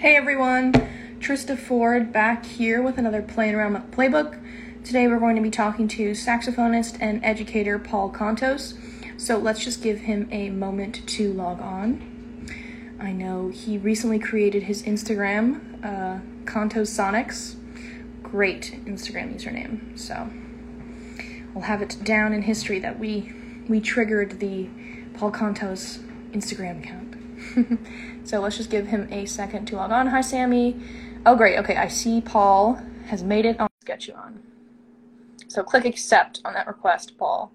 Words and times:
Hey 0.00 0.16
everyone, 0.16 0.72
Trista 1.18 1.58
Ford 1.58 2.10
back 2.10 2.46
here 2.46 2.80
with 2.80 2.96
another 2.96 3.20
Playing 3.20 3.54
Around 3.54 3.74
with 3.74 3.90
Playbook. 3.90 4.42
Today 4.82 5.06
we're 5.06 5.18
going 5.18 5.36
to 5.36 5.42
be 5.42 5.50
talking 5.50 5.88
to 5.88 6.12
saxophonist 6.12 6.96
and 7.02 7.22
educator 7.22 7.78
Paul 7.78 8.10
Contos. 8.10 8.78
So 9.20 9.36
let's 9.36 9.62
just 9.62 9.82
give 9.82 9.98
him 9.98 10.26
a 10.32 10.48
moment 10.48 11.06
to 11.06 11.34
log 11.34 11.60
on. 11.60 12.48
I 12.98 13.12
know 13.12 13.50
he 13.50 13.76
recently 13.76 14.18
created 14.18 14.62
his 14.62 14.82
Instagram, 14.84 15.84
uh, 15.84 16.20
Contos 16.46 16.88
Sonics. 16.88 17.56
Great 18.22 18.80
Instagram 18.86 19.34
username. 19.34 19.98
So 19.98 20.30
we'll 21.52 21.64
have 21.64 21.82
it 21.82 21.98
down 22.02 22.32
in 22.32 22.40
history 22.40 22.78
that 22.78 22.98
we 22.98 23.34
we 23.68 23.82
triggered 23.82 24.40
the 24.40 24.70
Paul 25.12 25.30
Contos 25.30 25.98
Instagram 26.32 26.82
account. 26.82 27.09
so 28.24 28.40
let's 28.40 28.56
just 28.56 28.70
give 28.70 28.86
him 28.86 29.08
a 29.12 29.26
second 29.26 29.66
to 29.66 29.76
log 29.76 29.90
on. 29.90 30.06
Hi, 30.06 30.20
Sammy. 30.20 30.76
Oh, 31.26 31.36
great. 31.36 31.58
Okay, 31.58 31.76
I 31.76 31.88
see 31.88 32.20
Paul 32.20 32.80
has 33.06 33.22
made 33.22 33.44
it 33.44 33.58
on 33.60 33.68
Sketch 33.82 34.08
You 34.08 34.14
On. 34.14 34.42
So 35.48 35.62
click 35.62 35.84
accept 35.84 36.40
on 36.44 36.54
that 36.54 36.66
request, 36.66 37.18
Paul. 37.18 37.52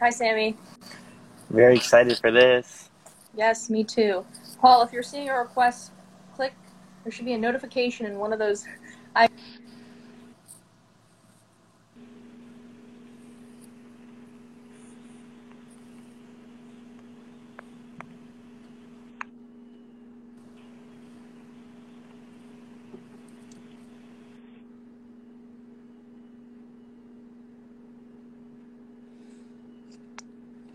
Hi, 0.00 0.10
Sammy. 0.10 0.56
Very 1.50 1.76
excited 1.76 2.18
for 2.18 2.30
this. 2.30 2.90
Yes, 3.36 3.70
me 3.70 3.84
too. 3.84 4.24
Paul, 4.60 4.82
if 4.82 4.92
you're 4.92 5.02
seeing 5.02 5.28
a 5.28 5.38
request, 5.38 5.92
click. 6.34 6.52
There 7.04 7.12
should 7.12 7.26
be 7.26 7.34
a 7.34 7.38
notification 7.38 8.06
in 8.06 8.18
one 8.18 8.32
of 8.32 8.38
those. 8.38 8.64
I. 9.14 9.28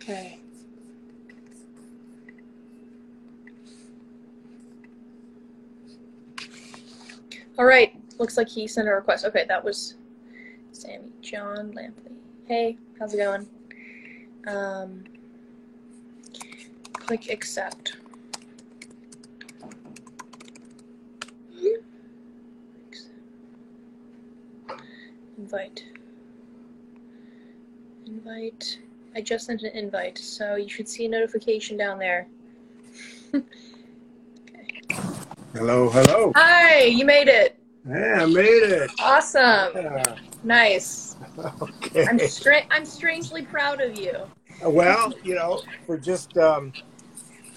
Okay. 0.10 0.40
All 7.60 7.66
right. 7.66 7.94
Looks 8.30 8.38
like 8.38 8.50
he 8.50 8.68
sent 8.68 8.88
a 8.88 8.94
request. 8.94 9.26
Okay, 9.26 9.44
that 9.48 9.66
was 9.66 9.96
Sammy 10.72 11.12
John 11.20 11.74
Lampley. 11.74 12.14
Hey, 12.46 12.78
how's 13.00 13.16
it 13.16 13.18
going? 13.18 13.48
Um, 14.46 15.04
click 16.94 17.32
accept. 17.32 17.98
Invite. 25.40 25.86
Invite. 28.06 28.78
I 29.16 29.22
just 29.22 29.48
sent 29.48 29.64
an 29.64 29.76
invite, 29.76 30.20
so 30.20 30.56
you 30.56 30.70
should 30.70 30.88
see 30.88 31.08
a 31.08 31.10
notification 31.10 31.78
down 31.78 31.98
there. 31.98 32.28
Hello, 35.56 35.90
hello. 35.90 36.32
Hi, 36.36 36.84
you 36.84 37.06
made 37.06 37.28
it. 37.28 37.59
Yeah, 37.90 38.24
I 38.24 38.26
made 38.28 38.64
it. 38.64 38.92
Awesome. 39.00 39.72
Yeah. 39.76 40.16
Nice. 40.44 41.16
Okay. 41.62 42.06
I'm 42.06 42.20
stra- 42.20 42.66
I'm 42.70 42.84
strangely 42.86 43.44
proud 43.44 43.80
of 43.82 43.98
you. 43.98 44.14
Well, 44.62 45.14
you 45.24 45.36
know, 45.36 45.62
for 45.86 45.98
just 45.98 46.38
um, 46.38 46.74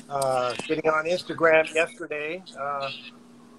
uh, 0.09 0.55
getting 0.69 0.89
on 0.89 1.05
Instagram 1.07 1.73
yesterday, 1.75 2.43
uh, 2.59 2.91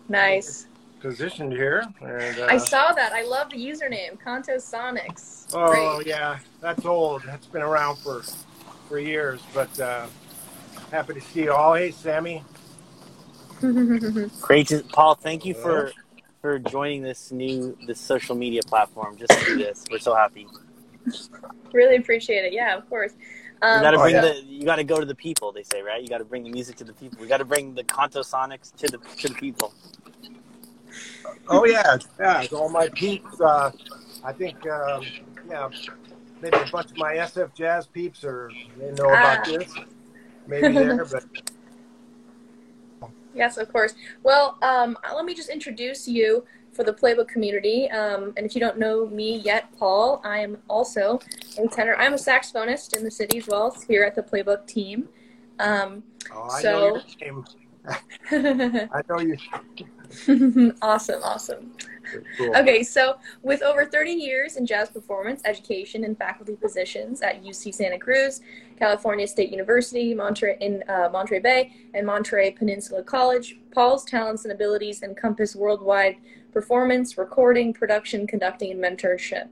Nice. 0.07 0.67
positioned 1.01 1.51
here, 1.51 1.83
and 2.01 2.39
uh, 2.39 2.45
I 2.49 2.57
saw 2.57 2.93
that. 2.93 3.11
I 3.11 3.23
love 3.23 3.49
the 3.49 3.57
username, 3.57 4.17
Contos 4.25 4.63
Sonics. 4.63 5.47
oh 5.53 5.97
Great. 5.97 6.07
yeah, 6.07 6.39
that's 6.61 6.85
old. 6.85 7.23
That's 7.25 7.47
been 7.47 7.61
around 7.63 7.97
for 7.97 8.21
for 8.87 8.97
years, 8.97 9.41
but 9.53 9.77
uh, 9.79 10.05
happy 10.89 11.15
to 11.15 11.21
see 11.21 11.43
you 11.43 11.51
all. 11.53 11.73
Hey, 11.73 11.91
Sammy. 11.91 12.43
Great 14.41 14.67
to 14.69 14.83
Paul. 14.93 15.15
Thank 15.15 15.43
you 15.45 15.53
for 15.53 15.91
for 16.43 16.59
joining 16.59 17.01
this 17.01 17.31
new 17.31 17.75
this 17.87 17.99
social 18.01 18.35
media 18.35 18.61
platform. 18.67 19.15
Just 19.15 19.31
to 19.31 19.45
do 19.45 19.57
this, 19.59 19.85
we're 19.89 19.97
so 19.97 20.13
happy. 20.13 20.45
really 21.71 21.95
appreciate 21.95 22.43
it. 22.43 22.51
Yeah, 22.53 22.75
of 22.77 22.87
course. 22.89 23.13
You 23.61 23.67
Um, 23.69 23.81
got 23.81 23.91
to 23.91 23.97
Oh, 23.97 24.01
bring 24.01 24.15
yeah. 24.15 24.21
the 24.21 24.41
you 24.45 24.65
got 24.65 24.75
to 24.75 24.83
go 24.83 24.99
to 24.99 25.05
the 25.05 25.15
people. 25.15 25.53
They 25.53 25.63
say 25.63 25.81
right. 25.81 26.01
You 26.01 26.09
got 26.09 26.17
to 26.17 26.25
bring 26.25 26.43
the 26.43 26.49
music 26.51 26.75
to 26.77 26.83
the 26.83 26.91
people. 26.91 27.17
We 27.21 27.27
got 27.27 27.37
to 27.37 27.45
bring 27.45 27.73
the 27.75 27.83
Contos 27.85 28.29
Sonics 28.29 28.75
to 28.75 28.87
the 28.87 28.97
to 29.21 29.29
the 29.29 29.35
people. 29.35 29.73
Oh 31.47 31.65
yeah, 31.65 31.97
yeah. 32.19 32.45
All 32.51 32.67
my 32.69 32.89
peeps. 32.89 33.39
Uh, 33.39 33.71
I 34.25 34.33
think, 34.33 34.57
um, 34.69 35.01
yeah, 35.49 35.69
maybe 36.41 36.57
a 36.57 36.65
bunch 36.69 36.91
of 36.91 36.97
my 36.97 37.13
SF 37.15 37.53
jazz 37.55 37.87
peeps 37.87 38.25
are 38.25 38.51
they 38.77 38.91
know 38.91 39.05
about 39.05 39.39
Ah. 39.39 39.43
this. 39.45 39.73
Maybe 40.45 40.73
there, 40.73 41.05
but 41.05 41.23
Yes, 43.33 43.57
of 43.57 43.71
course. 43.71 43.95
Well, 44.23 44.57
um, 44.61 44.97
let 45.15 45.25
me 45.25 45.33
just 45.33 45.49
introduce 45.49 46.07
you 46.07 46.45
for 46.71 46.83
the 46.83 46.93
playbook 46.93 47.27
community. 47.27 47.89
Um, 47.89 48.33
and 48.35 48.45
if 48.45 48.55
you 48.55 48.61
don't 48.61 48.77
know 48.77 49.05
me 49.07 49.37
yet, 49.37 49.75
Paul, 49.77 50.21
I 50.23 50.39
am 50.39 50.57
also 50.69 51.19
a 51.57 51.67
tenor. 51.67 51.95
I'm 51.95 52.13
a 52.13 52.17
saxophonist 52.17 52.95
in 52.97 53.03
the 53.03 53.11
city 53.11 53.37
as 53.37 53.47
well 53.47 53.75
here 53.87 54.03
at 54.03 54.15
the 54.15 54.23
playbook 54.23 54.65
team. 54.67 55.07
Um, 55.59 56.03
oh, 56.33 56.49
I 56.51 56.61
know 56.61 56.61
So- 56.61 57.01
your 57.19 57.33
name. 57.33 57.45
I 58.93 59.01
know 59.09 59.19
you. 59.19 59.35
awesome, 60.81 61.21
awesome. 61.23 61.71
Cool. 62.37 62.55
Okay, 62.55 62.83
so 62.83 63.17
with 63.41 63.61
over 63.63 63.85
30 63.85 64.11
years 64.11 64.57
in 64.57 64.65
jazz 64.65 64.89
performance, 64.89 65.41
education, 65.45 66.03
and 66.03 66.17
faculty 66.17 66.55
positions 66.55 67.21
at 67.21 67.43
UC 67.43 67.73
Santa 67.73 67.97
Cruz, 67.97 68.41
California 68.77 69.27
State 69.27 69.49
University, 69.49 70.13
Monterey 70.13 70.57
in 70.59 70.83
uh, 70.87 71.09
Monterey 71.11 71.39
Bay, 71.39 71.73
and 71.93 72.05
Monterey 72.05 72.51
Peninsula 72.51 73.03
College, 73.03 73.57
Paul's 73.71 74.03
talents 74.05 74.43
and 74.43 74.51
abilities 74.51 75.01
encompass 75.01 75.55
worldwide 75.55 76.17
performance, 76.51 77.17
recording, 77.17 77.73
production, 77.73 78.27
conducting, 78.27 78.71
and 78.71 78.83
mentorship. 78.83 79.47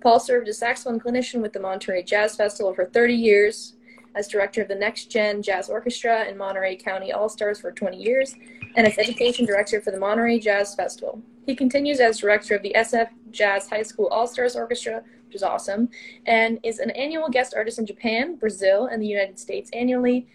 Paul 0.00 0.18
served 0.18 0.48
as 0.48 0.58
saxophone 0.58 0.98
clinician 0.98 1.42
with 1.42 1.52
the 1.52 1.60
Monterey 1.60 2.02
Jazz 2.02 2.36
Festival 2.36 2.72
for 2.72 2.86
30 2.86 3.14
years, 3.14 3.74
as 4.14 4.28
director 4.28 4.62
of 4.62 4.68
the 4.68 4.74
Next 4.74 5.10
Gen 5.10 5.42
Jazz 5.42 5.68
Orchestra 5.68 6.24
and 6.26 6.36
Monterey 6.36 6.76
County 6.76 7.12
All 7.12 7.28
Stars 7.28 7.60
for 7.60 7.72
20 7.72 7.96
years, 7.96 8.34
and 8.76 8.86
as 8.86 8.98
education 8.98 9.46
director 9.46 9.80
for 9.80 9.90
the 9.90 9.98
Monterey 9.98 10.38
Jazz 10.38 10.74
Festival. 10.74 11.22
He 11.46 11.54
continues 11.54 12.00
as 12.00 12.18
director 12.18 12.54
of 12.54 12.62
the 12.62 12.74
SF 12.76 13.08
Jazz 13.30 13.68
High 13.68 13.82
School 13.82 14.08
All 14.08 14.26
Stars 14.26 14.56
Orchestra, 14.56 15.02
which 15.26 15.36
is 15.36 15.42
awesome, 15.42 15.88
and 16.26 16.58
is 16.62 16.78
an 16.78 16.90
annual 16.90 17.28
guest 17.28 17.54
artist 17.56 17.78
in 17.78 17.86
Japan, 17.86 18.36
Brazil, 18.36 18.86
and 18.86 19.02
the 19.02 19.06
United 19.06 19.38
States 19.38 19.70
annually. 19.72 20.26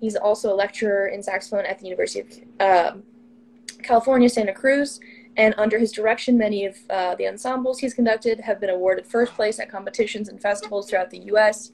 He's 0.00 0.16
also 0.16 0.52
a 0.52 0.56
lecturer 0.56 1.08
in 1.08 1.22
saxophone 1.22 1.66
at 1.66 1.78
the 1.78 1.84
University 1.84 2.44
of 2.58 2.92
um 2.94 3.02
California, 3.82 4.28
Santa 4.28 4.52
Cruz, 4.52 5.00
and 5.36 5.54
under 5.56 5.78
his 5.78 5.92
direction, 5.92 6.36
many 6.36 6.66
of 6.66 6.76
uh, 6.90 7.14
the 7.14 7.26
ensembles 7.26 7.78
he's 7.78 7.94
conducted 7.94 8.40
have 8.40 8.60
been 8.60 8.70
awarded 8.70 9.06
first 9.06 9.32
place 9.34 9.58
at 9.58 9.70
competitions 9.70 10.28
and 10.28 10.40
festivals 10.40 10.90
throughout 10.90 11.10
the 11.10 11.18
U.S. 11.18 11.72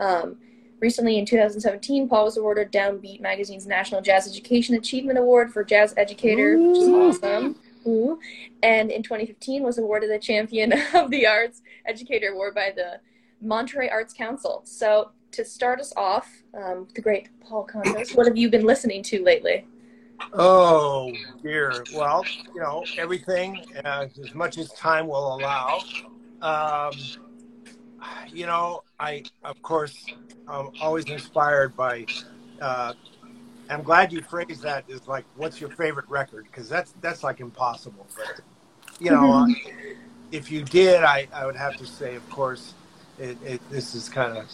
Um, 0.00 0.36
recently, 0.80 1.18
in 1.18 1.26
2017, 1.26 2.08
Paul 2.08 2.24
was 2.24 2.36
awarded 2.36 2.72
Downbeat 2.72 3.20
Magazine's 3.20 3.66
National 3.66 4.00
Jazz 4.00 4.28
Education 4.28 4.74
Achievement 4.74 5.18
Award 5.18 5.52
for 5.52 5.64
Jazz 5.64 5.94
Educator, 5.96 6.58
which 6.58 6.78
is 6.78 6.88
awesome. 6.88 7.56
Ooh. 7.86 8.18
And 8.62 8.90
in 8.90 9.02
2015, 9.02 9.62
was 9.62 9.78
awarded 9.78 10.10
the 10.10 10.18
Champion 10.18 10.72
of 10.94 11.10
the 11.10 11.26
Arts 11.26 11.62
Educator 11.86 12.28
Award 12.32 12.54
by 12.54 12.72
the 12.74 13.00
Monterey 13.40 13.88
Arts 13.88 14.12
Council. 14.12 14.62
So, 14.64 15.10
to 15.32 15.44
start 15.44 15.80
us 15.80 15.92
off, 15.96 16.30
um, 16.54 16.88
the 16.94 17.02
great 17.02 17.28
Paul 17.40 17.66
Contos, 17.66 18.16
what 18.16 18.26
have 18.26 18.36
you 18.36 18.48
been 18.48 18.64
listening 18.64 19.02
to 19.04 19.22
lately? 19.22 19.66
Oh 20.32 21.12
dear. 21.42 21.84
Well, 21.94 22.24
you 22.54 22.60
know 22.60 22.84
everything 22.96 23.64
uh, 23.84 24.06
as 24.22 24.34
much 24.34 24.58
as 24.58 24.72
time 24.72 25.06
will 25.06 25.36
allow. 25.36 25.80
Um, 26.42 26.92
you 28.32 28.46
know, 28.46 28.82
I 29.00 29.24
of 29.44 29.60
course 29.62 30.06
I'm 30.48 30.70
always 30.80 31.06
inspired 31.06 31.76
by. 31.76 32.06
Uh, 32.60 32.94
I'm 33.68 33.82
glad 33.82 34.12
you 34.12 34.22
phrased 34.22 34.62
that 34.62 34.88
as 34.90 35.08
like, 35.08 35.24
"What's 35.36 35.60
your 35.60 35.70
favorite 35.70 36.08
record?" 36.08 36.44
Because 36.44 36.68
that's 36.68 36.94
that's 37.00 37.22
like 37.24 37.40
impossible. 37.40 38.06
But 38.16 38.40
you 39.00 39.10
know, 39.10 39.46
if 40.30 40.50
you 40.50 40.62
did, 40.64 41.02
I 41.04 41.28
I 41.32 41.46
would 41.46 41.56
have 41.56 41.76
to 41.76 41.86
say, 41.86 42.14
of 42.14 42.28
course, 42.30 42.74
it, 43.18 43.36
it 43.44 43.60
this 43.70 43.94
is 43.94 44.08
kind 44.08 44.38
of 44.38 44.46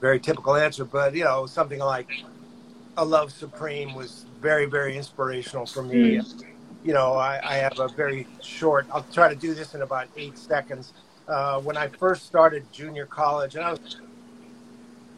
very 0.00 0.20
typical 0.20 0.56
answer, 0.56 0.84
but 0.84 1.14
you 1.14 1.24
know, 1.24 1.46
something 1.46 1.78
like 1.78 2.24
"A 2.96 3.04
Love 3.04 3.32
Supreme" 3.32 3.94
was 3.94 4.26
very 4.40 4.66
very 4.66 4.96
inspirational 4.96 5.66
for 5.66 5.82
me. 5.82 6.20
You 6.82 6.94
know, 6.94 7.14
I, 7.14 7.40
I 7.44 7.56
have 7.56 7.78
a 7.78 7.88
very 7.88 8.26
short. 8.42 8.86
I'll 8.92 9.04
try 9.12 9.28
to 9.28 9.36
do 9.36 9.54
this 9.54 9.74
in 9.74 9.82
about 9.82 10.08
eight 10.16 10.38
seconds. 10.38 10.94
Uh, 11.30 11.60
when 11.60 11.76
I 11.76 11.86
first 11.86 12.26
started 12.26 12.64
junior 12.72 13.06
college, 13.06 13.54
and 13.54 13.62
I 13.62 13.70
was 13.70 14.00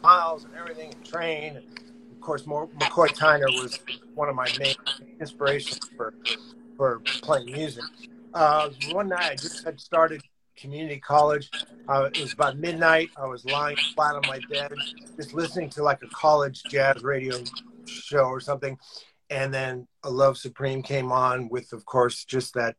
miles 0.03 0.43
and 0.43 0.53
everything, 0.53 0.93
train. 1.03 1.57
And 1.57 1.65
of 2.11 2.21
course, 2.21 2.43
McCoy 2.43 3.07
Tyner 3.07 3.47
was 3.59 3.79
one 4.13 4.29
of 4.29 4.35
my 4.35 4.47
main 4.59 4.75
inspirations 5.19 5.79
for 5.97 6.13
for 6.77 6.99
playing 7.23 7.51
music. 7.51 7.83
Uh, 8.31 8.69
one 8.91 9.09
night, 9.09 9.31
I 9.31 9.35
just 9.35 9.65
had 9.65 9.79
started 9.79 10.21
community 10.55 10.99
college. 10.99 11.49
Uh, 11.87 12.09
it 12.13 12.21
was 12.21 12.33
about 12.33 12.59
midnight. 12.59 13.09
I 13.17 13.25
was 13.25 13.43
lying 13.43 13.77
flat 13.95 14.13
on 14.13 14.21
my 14.27 14.39
bed, 14.51 14.71
just 15.15 15.33
listening 15.33 15.71
to 15.71 15.83
like 15.83 16.03
a 16.03 16.07
college 16.09 16.61
jazz 16.65 17.01
radio 17.01 17.39
show 17.87 18.25
or 18.25 18.39
something. 18.39 18.77
And 19.33 19.51
then 19.51 19.87
A 20.03 20.11
Love 20.11 20.37
Supreme 20.37 20.83
came 20.83 21.11
on 21.11 21.49
with, 21.49 21.73
of 21.73 21.85
course, 21.85 22.23
just 22.23 22.53
that 22.53 22.75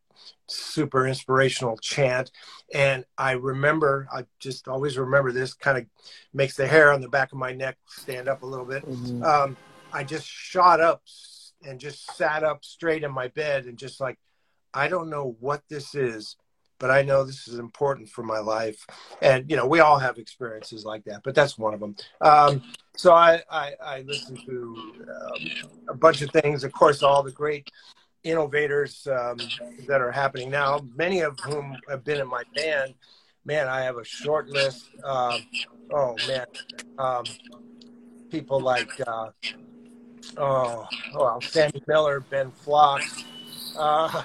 super 0.46 1.06
inspirational 1.06 1.76
chant. 1.78 2.30
And 2.72 3.04
I 3.18 3.32
remember, 3.32 4.06
I 4.12 4.24
just 4.38 4.68
always 4.68 4.96
remember 4.96 5.32
this 5.32 5.52
kind 5.52 5.78
of 5.78 5.86
makes 6.32 6.56
the 6.56 6.68
hair 6.68 6.92
on 6.92 7.00
the 7.00 7.08
back 7.08 7.32
of 7.32 7.38
my 7.38 7.52
neck 7.52 7.76
stand 7.88 8.28
up 8.28 8.42
a 8.42 8.46
little 8.46 8.64
bit. 8.64 8.86
Mm-hmm. 8.86 9.24
Um, 9.24 9.56
I 9.92 10.04
just 10.04 10.26
shot 10.26 10.80
up 10.80 11.02
and 11.66 11.80
just 11.80 12.16
sat 12.16 12.44
up 12.44 12.64
straight 12.64 13.02
in 13.02 13.10
my 13.10 13.28
bed 13.28 13.64
and 13.64 13.76
just 13.76 14.00
like, 14.00 14.18
I 14.72 14.86
don't 14.86 15.10
know 15.10 15.36
what 15.40 15.62
this 15.68 15.96
is, 15.96 16.36
but 16.78 16.90
I 16.90 17.02
know 17.02 17.24
this 17.24 17.48
is 17.48 17.58
important 17.58 18.08
for 18.08 18.22
my 18.22 18.38
life. 18.38 18.86
And, 19.22 19.48
you 19.50 19.56
know, 19.56 19.66
we 19.66 19.80
all 19.80 19.98
have 19.98 20.18
experiences 20.18 20.84
like 20.84 21.04
that, 21.04 21.22
but 21.24 21.34
that's 21.34 21.56
one 21.58 21.74
of 21.74 21.80
them. 21.80 21.96
Um, 22.20 22.62
so 22.96 23.12
I, 23.12 23.42
I, 23.50 23.72
I 23.82 24.00
listened 24.02 24.40
to 24.46 24.76
um, 25.08 25.70
a 25.88 25.94
bunch 25.94 26.22
of 26.22 26.30
things, 26.30 26.64
of 26.64 26.72
course, 26.72 27.02
all 27.02 27.22
the 27.22 27.32
great 27.32 27.70
innovators 28.22 29.06
um, 29.06 29.38
that 29.86 30.00
are 30.00 30.12
happening 30.12 30.50
now, 30.50 30.80
many 30.96 31.20
of 31.20 31.38
whom 31.40 31.76
have 31.88 32.04
been 32.04 32.20
in 32.20 32.28
my 32.28 32.42
band. 32.54 32.94
Man, 33.44 33.68
I 33.68 33.82
have 33.82 33.98
a 33.98 34.04
short 34.04 34.48
list. 34.48 34.88
Uh, 35.04 35.38
oh, 35.92 36.16
man. 36.26 36.46
Um, 36.98 37.24
people 38.30 38.60
like, 38.60 38.88
uh, 39.06 39.28
oh, 40.38 40.88
well, 41.14 41.40
Sammy 41.42 41.82
Miller, 41.86 42.20
Ben 42.20 42.50
Flocks, 42.50 43.24
uh, 43.78 44.22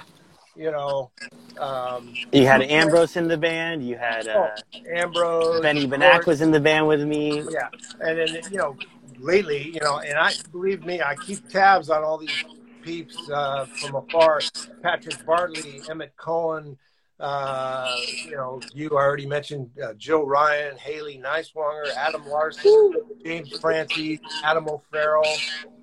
you 0.56 0.70
know, 0.70 1.10
um, 1.58 2.14
you 2.32 2.46
had 2.46 2.62
Ambrose 2.62 3.16
in 3.16 3.28
the 3.28 3.36
band. 3.36 3.86
You 3.86 3.96
had 3.96 4.28
uh, 4.28 4.48
oh, 4.74 4.78
Ambrose. 4.94 5.60
Benny 5.60 5.86
Benack 5.86 6.26
was 6.26 6.40
in 6.40 6.50
the 6.50 6.60
band 6.60 6.86
with 6.86 7.02
me. 7.02 7.42
Yeah, 7.50 7.68
and 8.00 8.18
then 8.18 8.40
you 8.50 8.58
know, 8.58 8.76
lately, 9.18 9.70
you 9.72 9.80
know, 9.80 9.98
and 10.00 10.18
I 10.18 10.32
believe 10.52 10.84
me, 10.84 11.00
I 11.00 11.14
keep 11.16 11.48
tabs 11.48 11.90
on 11.90 12.02
all 12.02 12.18
these 12.18 12.44
peeps 12.82 13.16
uh, 13.30 13.66
from 13.66 13.96
afar. 13.96 14.40
Patrick 14.82 15.24
Bartley, 15.24 15.82
Emmet 15.88 16.14
Cohen. 16.16 16.76
Uh, 17.18 17.94
you 18.24 18.34
know, 18.34 18.62
you 18.72 18.88
already 18.90 19.26
mentioned 19.26 19.68
uh, 19.84 19.92
Joe 19.98 20.24
Ryan, 20.24 20.78
Hailey 20.78 21.20
Niswanger, 21.22 21.94
Adam 21.94 22.26
Larson, 22.26 22.94
James 23.22 23.58
Francies, 23.58 24.20
Adam 24.42 24.66
O'Farrill, 24.66 25.36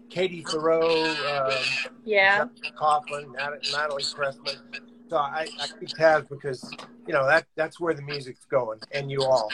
Katie 0.09 0.43
Thiroux, 0.43 1.09
um, 1.25 1.91
yeah, 2.05 2.45
Coughlin, 2.79 3.33
Natalie 3.71 4.03
Cressman. 4.03 4.55
So 5.09 5.17
I, 5.17 5.47
I 5.59 5.67
keep 5.79 5.89
tabs 5.89 6.27
because 6.27 6.73
you 7.05 7.13
know 7.13 7.25
that 7.25 7.45
that's 7.55 7.79
where 7.79 7.93
the 7.93 8.01
music's 8.01 8.45
going, 8.45 8.79
and 8.91 9.11
you 9.11 9.21
all. 9.21 9.49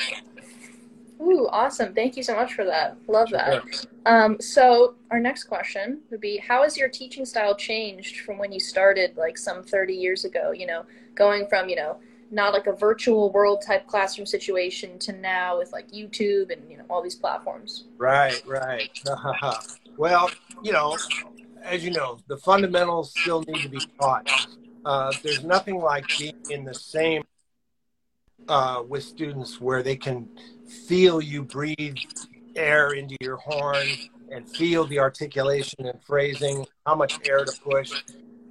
Ooh, 1.21 1.47
awesome! 1.51 1.93
Thank 1.93 2.17
you 2.17 2.23
so 2.23 2.35
much 2.35 2.53
for 2.53 2.65
that. 2.65 2.97
Love 3.07 3.29
that. 3.31 3.63
Sure. 3.71 3.83
Um, 4.05 4.37
so 4.41 4.95
our 5.11 5.19
next 5.19 5.45
question 5.45 6.01
would 6.09 6.21
be: 6.21 6.37
How 6.37 6.63
has 6.63 6.77
your 6.77 6.89
teaching 6.89 7.25
style 7.25 7.55
changed 7.55 8.21
from 8.21 8.37
when 8.37 8.51
you 8.51 8.59
started, 8.59 9.15
like 9.15 9.37
some 9.37 9.63
thirty 9.63 9.93
years 9.93 10.25
ago? 10.25 10.51
You 10.51 10.65
know, 10.65 10.85
going 11.15 11.47
from 11.47 11.69
you 11.69 11.75
know 11.75 11.97
not 12.33 12.51
like 12.51 12.67
a 12.67 12.73
virtual 12.73 13.31
world 13.31 13.61
type 13.65 13.87
classroom 13.87 14.25
situation 14.25 14.97
to 14.99 15.13
now 15.13 15.57
with 15.59 15.71
like 15.71 15.91
YouTube 15.91 16.51
and 16.51 16.69
you 16.69 16.77
know 16.77 16.83
all 16.89 17.01
these 17.01 17.15
platforms. 17.15 17.85
Right, 17.97 18.41
right. 18.45 18.89
well, 19.97 20.29
you 20.63 20.71
know, 20.71 20.97
as 21.63 21.83
you 21.85 21.91
know, 21.91 22.17
the 22.27 22.37
fundamentals 22.37 23.11
still 23.11 23.43
need 23.47 23.61
to 23.61 23.69
be 23.69 23.79
taught. 23.99 24.27
Uh, 24.83 25.13
there's 25.21 25.43
nothing 25.43 25.79
like 25.79 26.05
being 26.17 26.33
in 26.49 26.65
the 26.65 26.73
same 26.73 27.23
uh, 28.49 28.83
with 28.87 29.03
students 29.03 29.61
where 29.61 29.83
they 29.83 29.95
can 29.95 30.27
feel 30.87 31.21
you 31.21 31.43
breathe 31.43 31.97
air 32.55 32.93
into 32.93 33.15
your 33.21 33.37
horn 33.37 33.87
and 34.31 34.47
feel 34.49 34.85
the 34.85 34.99
articulation 34.99 35.85
and 35.85 36.01
phrasing, 36.03 36.65
how 36.85 36.95
much 36.95 37.19
air 37.27 37.45
to 37.45 37.53
push. 37.61 38.03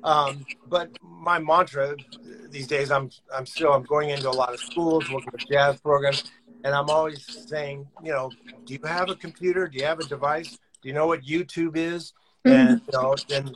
Um, 0.05 0.45
but 0.69 0.91
my 1.03 1.39
mantra 1.39 1.97
these 2.51 2.67
days, 2.67 2.91
I'm 2.91 3.11
I'm 3.35 3.47
still 3.47 3.73
I'm 3.73 3.85
going 3.85 4.11
into 4.11 4.29
a 4.29 4.31
lot 4.31 4.53
of 4.53 4.61
schools, 4.61 5.09
working 5.11 5.31
with 5.33 5.47
jazz 5.49 5.81
programs, 5.81 6.25
and 6.65 6.75
I'm 6.75 6.91
always 6.91 7.25
saying, 7.49 7.87
you 8.03 8.13
know, 8.13 8.31
do 8.67 8.75
you 8.75 8.81
have 8.85 9.11
a 9.11 9.15
computer? 9.15 9.69
Do 9.69 9.79
you 9.79 9.85
have 9.85 10.01
a 10.01 10.05
device? 10.05 10.59
Do 10.83 10.89
you 10.89 10.95
know 10.95 11.07
what 11.07 11.23
YouTube 11.23 11.77
is? 11.77 12.13
Mm-hmm. 12.45 12.51
And 12.51 12.81
you 12.81 12.93
know, 12.93 13.15
then 13.29 13.55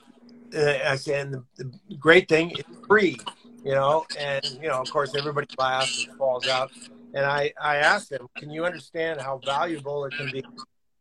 uh, 0.57 0.91
I 0.91 0.97
say, 0.97 1.21
and 1.21 1.35
the, 1.35 1.45
the 1.57 1.97
great 1.97 2.29
thing, 2.29 2.53
it's 2.53 2.87
free, 2.87 3.19
you 3.65 3.73
know, 3.73 4.07
and 4.19 4.45
you 4.63 4.69
know, 4.69 4.81
of 4.81 4.91
course, 4.91 5.15
everybody 5.17 5.49
laughs 5.59 6.07
and 6.07 6.17
falls 6.17 6.47
out. 6.47 6.71
And 7.15 7.25
I, 7.25 7.53
I 7.61 7.77
asked 7.77 8.11
them, 8.11 8.29
can 8.37 8.51
you 8.51 8.67
understand 8.67 9.21
how 9.21 9.41
valuable 9.45 10.05
it 10.05 10.15
can 10.17 10.31
be 10.31 10.45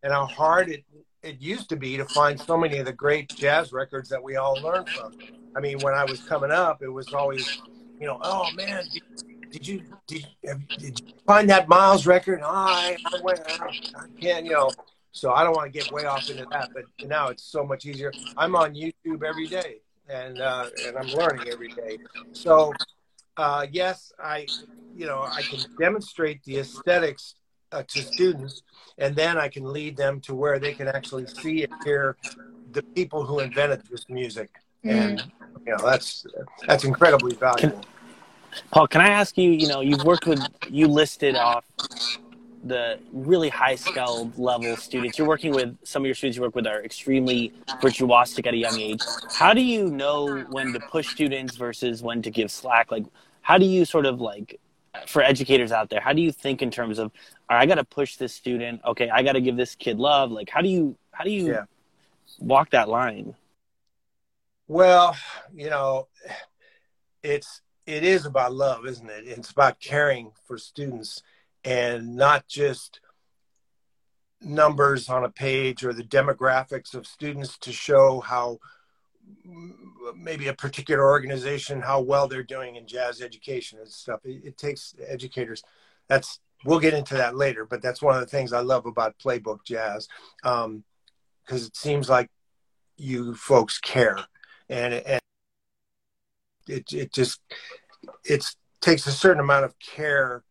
and 0.01 0.13
how 0.13 0.25
hard 0.25 0.69
it, 0.69 0.83
it 1.25 1.42
used 1.42 1.69
to 1.69 1.75
be 1.75 1.98
to 1.98 2.06
find 2.06 2.39
so 2.39 2.56
many 2.56 2.77
of 2.77 2.86
the 2.86 2.94
great 2.94 3.30
jazz 3.30 3.74
records 3.74 4.10
that 4.10 4.22
we 4.22 4.36
all 4.36 4.56
learned 4.62 4.88
from? 4.89 5.12
I 5.56 5.60
mean, 5.60 5.80
when 5.80 5.94
I 5.94 6.06
was 6.06 6.22
coming 6.22 6.51
up, 6.51 6.83
it 6.83 6.89
was 6.89 7.12
always, 7.13 7.62
you 8.00 8.06
know, 8.06 8.19
oh 8.22 8.51
man, 8.56 8.83
did, 9.51 9.68
you 9.68 9.81
did, 10.06 10.27
did 10.77 11.00
you 11.00 11.13
find 11.25 11.50
that 11.50 11.68
Miles 11.68 12.06
record? 12.06 12.42
Oh, 12.44 12.48
I, 12.48 12.98
I 13.06 13.22
went, 13.22 13.39
I 13.50 14.06
can't, 14.22 14.45
you 14.45 14.51
know. 14.51 14.72
So 15.12 15.31
I 15.31 15.44
don't 15.45 15.56
want 15.56 15.72
to 15.72 15.80
get 15.80 15.92
way 15.94 16.04
off 16.04 16.30
into 16.30 16.45
that, 16.51 16.72
but 16.74 16.83
now 17.07 17.30
it's 17.30 17.44
so 17.44 17.63
much 17.63 17.86
easier. 17.86 18.12
I'm 18.36 18.54
on 18.56 18.75
YouTube 18.75 19.24
every 19.24 19.48
day, 19.48 19.77
and 20.10 20.42
uh, 20.42 20.66
and 20.86 20.98
I'm 20.98 21.07
learning 21.07 21.48
every 21.48 21.69
day. 21.69 21.98
So 22.33 22.74
uh, 23.38 23.66
yes, 23.72 24.12
I 24.19 24.45
you 24.94 25.06
know 25.06 25.22
I 25.22 25.42
can 25.42 25.60
demonstrate 25.80 26.44
the 26.44 26.60
aesthetics 26.60 27.36
uh, 27.71 27.83
to 27.88 28.01
students, 28.01 28.63
and 28.97 29.15
then 29.15 29.38
I 29.38 29.47
can 29.47 29.71
lead 29.71 29.97
them 29.97 30.19
to 30.21 30.35
where 30.35 30.59
they 30.59 30.73
can 30.73 30.88
actually 30.88 31.27
see 31.27 31.63
and 31.63 31.73
hear 31.83 32.17
the 32.71 32.83
people 32.83 33.25
who 33.25 33.39
invented 33.39 33.81
this 33.89 34.06
music, 34.09 34.50
mm. 34.83 34.91
and 34.91 35.23
you 35.65 35.71
know 35.71 35.83
that's 35.83 36.25
that's 36.67 36.83
incredibly 36.83 37.35
valuable. 37.35 37.79
Can, 37.79 37.85
Paul, 38.71 38.88
can 38.88 39.01
I 39.01 39.09
ask 39.09 39.38
you? 39.38 39.51
You 39.51 39.67
know, 39.67 39.81
you've 39.81 40.03
worked 40.03 40.27
with 40.27 40.41
you 40.69 40.88
listed 40.88 41.35
off 41.35 41.65
the 42.65 43.00
really 43.13 43.50
high 43.50 43.75
skilled 43.75 44.38
level 44.39 44.75
students 44.75 45.19
you're 45.19 45.27
working 45.27 45.53
with 45.53 45.77
some 45.83 46.01
of 46.01 46.07
your 46.07 46.15
students 46.15 46.36
you 46.36 46.41
work 46.41 46.55
with 46.55 46.65
are 46.65 46.84
extremely 46.84 47.53
virtuosic 47.79 48.48
at 48.48 48.55
a 48.55 48.57
young 48.57 48.79
age 48.79 49.01
how 49.31 49.53
do 49.53 49.62
you 49.62 49.91
know 49.91 50.39
when 50.50 50.74
to 50.74 50.79
push 50.89 51.10
students 51.10 51.55
versus 51.55 52.01
when 52.01 52.24
to 52.24 52.31
give 52.31 52.50
slack 52.50 52.89
like 52.89 53.05
how 53.41 53.57
do 53.60 53.65
you 53.65 53.86
sort 53.86 54.07
of 54.07 54.19
like 54.19 54.60
for 55.08 55.22
educators 55.22 55.72
out 55.72 55.90
there 55.90 56.00
how 56.00 56.14
do 56.14 56.22
you 56.22 56.32
think 56.32 56.62
in 56.62 56.72
terms 56.72 57.00
of 57.00 57.12
i 57.50 57.66
got 57.66 57.75
to 57.75 57.84
push 57.84 58.16
this 58.18 58.34
student. 58.34 58.82
Okay 58.86 59.10
i 59.10 59.24
got 59.24 59.34
to 59.34 59.42
give 59.42 59.56
this 59.56 59.75
kid 59.75 59.98
love. 59.98 60.32
Like 60.32 60.50
how 60.50 60.62
do 60.62 60.70
you 60.70 60.98
how 61.12 61.24
do 61.24 61.32
you 61.32 61.48
yeah. 61.48 61.64
walk 62.40 62.72
that 62.72 62.90
line? 62.90 63.36
Well 64.68 65.16
you 65.54 65.70
know 65.70 66.08
it's 67.24 67.62
it 67.86 68.04
is 68.04 68.25
about 68.25 68.54
love 68.54 68.86
isn't 68.86 69.10
it? 69.10 69.25
It's 69.28 69.52
about 69.52 69.80
caring 69.80 70.32
for 70.46 70.58
students 70.58 71.24
and 71.64 72.16
not 72.16 72.48
just 72.48 73.00
numbers 74.42 75.10
on 75.10 75.24
a 75.24 75.30
page 75.30 75.84
or 75.84 75.94
the 75.94 76.04
demographics 76.04 76.94
of 76.94 77.08
students 77.08 77.58
to 77.58 77.72
show 77.72 78.20
how 78.20 78.60
maybe 80.15 80.48
a 80.48 80.53
particular 80.53 81.03
organization 81.03 81.82
how 81.82 82.00
well 82.00 82.27
they're 82.27 82.44
doing 82.44 82.75
in 82.75 82.88
jazz 82.88 83.22
education 83.22 83.79
and 83.79 83.89
stuff. 83.89 84.20
It, 84.24 84.44
it, 84.46 84.58
takes 84.58 84.96
educators 85.08 85.63
that's 86.08 86.39
we'll 86.63 86.79
get 86.79 86.94
into 86.94 87.15
that 87.15 87.36
later 87.36 87.65
but 87.65 87.82
that's 87.82 88.01
one 88.01 88.15
of 88.15 88.22
the 88.22 88.27
things 88.27 88.53
i 88.53 88.60
love 88.60 88.86
about 88.86 89.17
playbook 89.17 89.63
jazz 89.65 90.08
because 90.41 90.65
um, 90.65 90.84
it 91.51 91.75
seems 91.75 92.10
like 92.10 92.29
you 92.98 93.36
folks 93.36 93.79
care. 93.79 94.20
And, 94.70 94.94
and 94.94 95.22
it, 96.67 96.91
it 96.91 97.13
just 97.13 97.39
it 98.24 98.46
takes 98.82 99.05
a 99.08 99.12
certain 99.12 99.41
amount 99.41 99.65
of 99.65 99.77
care 99.79 100.44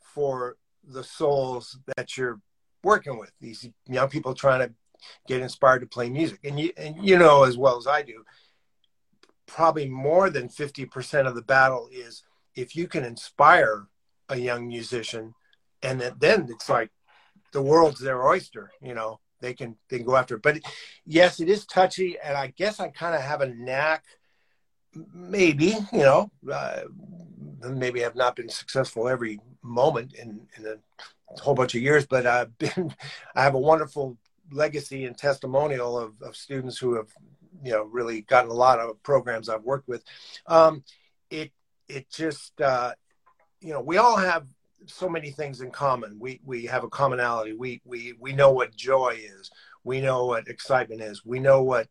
for 0.00 0.56
the 0.84 1.04
souls 1.04 1.78
that 1.96 2.16
you're 2.16 2.40
working 2.82 3.18
with 3.18 3.30
these 3.40 3.68
young 3.86 4.08
people 4.08 4.34
trying 4.34 4.60
to 4.60 4.74
get 5.26 5.40
inspired 5.40 5.80
to 5.80 5.86
play 5.86 6.08
music. 6.10 6.40
And 6.44 6.58
you 6.58 6.72
and 6.76 6.96
you 7.04 7.18
know 7.18 7.44
as 7.44 7.56
well 7.56 7.76
as 7.76 7.86
I 7.86 8.02
do 8.02 8.24
probably 9.46 9.88
more 9.88 10.30
than 10.30 10.48
50% 10.48 11.26
of 11.26 11.34
the 11.34 11.42
battle 11.42 11.88
is 11.90 12.22
if 12.54 12.76
you 12.76 12.86
can 12.86 13.04
inspire 13.04 13.88
a 14.28 14.36
young 14.36 14.68
musician 14.68 15.34
and 15.82 16.00
then 16.20 16.46
it's 16.48 16.68
like 16.68 16.90
the 17.52 17.60
world's 17.60 17.98
their 17.98 18.24
oyster 18.24 18.70
you 18.80 18.94
know 18.94 19.18
they 19.40 19.52
can 19.52 19.74
they 19.88 19.96
can 19.96 20.06
go 20.06 20.14
after 20.14 20.36
it. 20.36 20.42
But 20.42 20.60
yes 21.04 21.40
it 21.40 21.48
is 21.48 21.66
touchy 21.66 22.16
and 22.22 22.36
i 22.36 22.48
guess 22.56 22.78
i 22.78 22.88
kind 22.88 23.16
of 23.16 23.22
have 23.22 23.40
a 23.40 23.48
knack 23.48 24.04
maybe 25.12 25.74
you 25.92 25.98
know 25.98 26.30
uh, 26.52 26.82
maybe 27.68 28.00
I 28.00 28.04
have 28.04 28.16
not 28.16 28.36
been 28.36 28.48
successful 28.48 29.08
every 29.08 29.40
moment 29.62 30.14
in, 30.14 30.40
in 30.56 30.66
a 30.66 31.40
whole 31.40 31.54
bunch 31.54 31.74
of 31.74 31.82
years, 31.82 32.06
but 32.06 32.26
I've 32.26 32.56
been, 32.58 32.94
I 33.34 33.42
have 33.42 33.54
a 33.54 33.58
wonderful 33.58 34.16
legacy 34.52 35.04
and 35.04 35.16
testimonial 35.16 35.98
of, 35.98 36.14
of 36.22 36.36
students 36.36 36.78
who 36.78 36.94
have, 36.94 37.08
you 37.62 37.72
know, 37.72 37.84
really 37.84 38.22
gotten 38.22 38.50
a 38.50 38.54
lot 38.54 38.78
of 38.78 39.02
programs 39.02 39.48
I've 39.48 39.64
worked 39.64 39.88
with. 39.88 40.02
Um, 40.46 40.84
it, 41.30 41.52
it 41.88 42.10
just, 42.10 42.60
uh, 42.60 42.92
you 43.60 43.72
know, 43.72 43.80
we 43.80 43.96
all 43.96 44.16
have 44.16 44.46
so 44.86 45.08
many 45.08 45.30
things 45.30 45.60
in 45.60 45.70
common. 45.70 46.18
We, 46.18 46.40
we 46.44 46.64
have 46.66 46.84
a 46.84 46.88
commonality. 46.88 47.52
We, 47.52 47.82
we, 47.84 48.14
we 48.18 48.32
know 48.32 48.52
what 48.52 48.74
joy 48.74 49.18
is. 49.20 49.50
We 49.84 50.00
know 50.00 50.26
what 50.26 50.48
excitement 50.48 51.02
is. 51.02 51.24
We 51.24 51.38
know 51.38 51.62
what, 51.62 51.88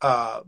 uh, 0.00 0.40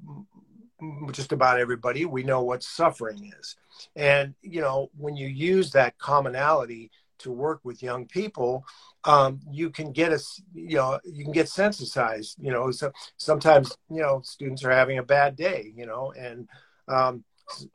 just 1.13 1.33
about 1.33 1.61
everybody, 1.61 2.07
we 2.07 2.23
know 2.23 2.43
what 2.43 2.63
suffering 2.63 3.33
is. 3.39 3.57
And, 3.97 4.35
you 4.41 4.61
know, 4.61 4.91
when 4.97 5.15
you 5.15 5.27
use 5.27 5.73
that 5.73 5.99
commonality 5.99 6.91
to 7.21 7.31
work 7.31 7.61
with 7.65 7.83
young 7.83 8.07
people, 8.07 8.65
um, 9.05 9.41
you 9.51 9.71
can 9.71 9.93
get 9.93 10.13
a, 10.13 10.21
you 10.55 10.77
know, 10.77 10.99
you 11.05 11.25
can 11.25 11.33
get 11.33 11.49
sensitized, 11.49 12.37
you 12.41 12.53
know, 12.53 12.71
so 12.71 12.93
sometimes, 13.17 13.77
you 13.91 14.03
know, 14.03 14.21
students 14.25 14.65
are 14.65 14.71
having 14.71 14.99
a 14.99 15.03
bad 15.03 15.37
day, 15.37 15.73
you 15.75 15.87
know, 15.87 16.13
and, 16.19 16.49
um, 16.89 17.25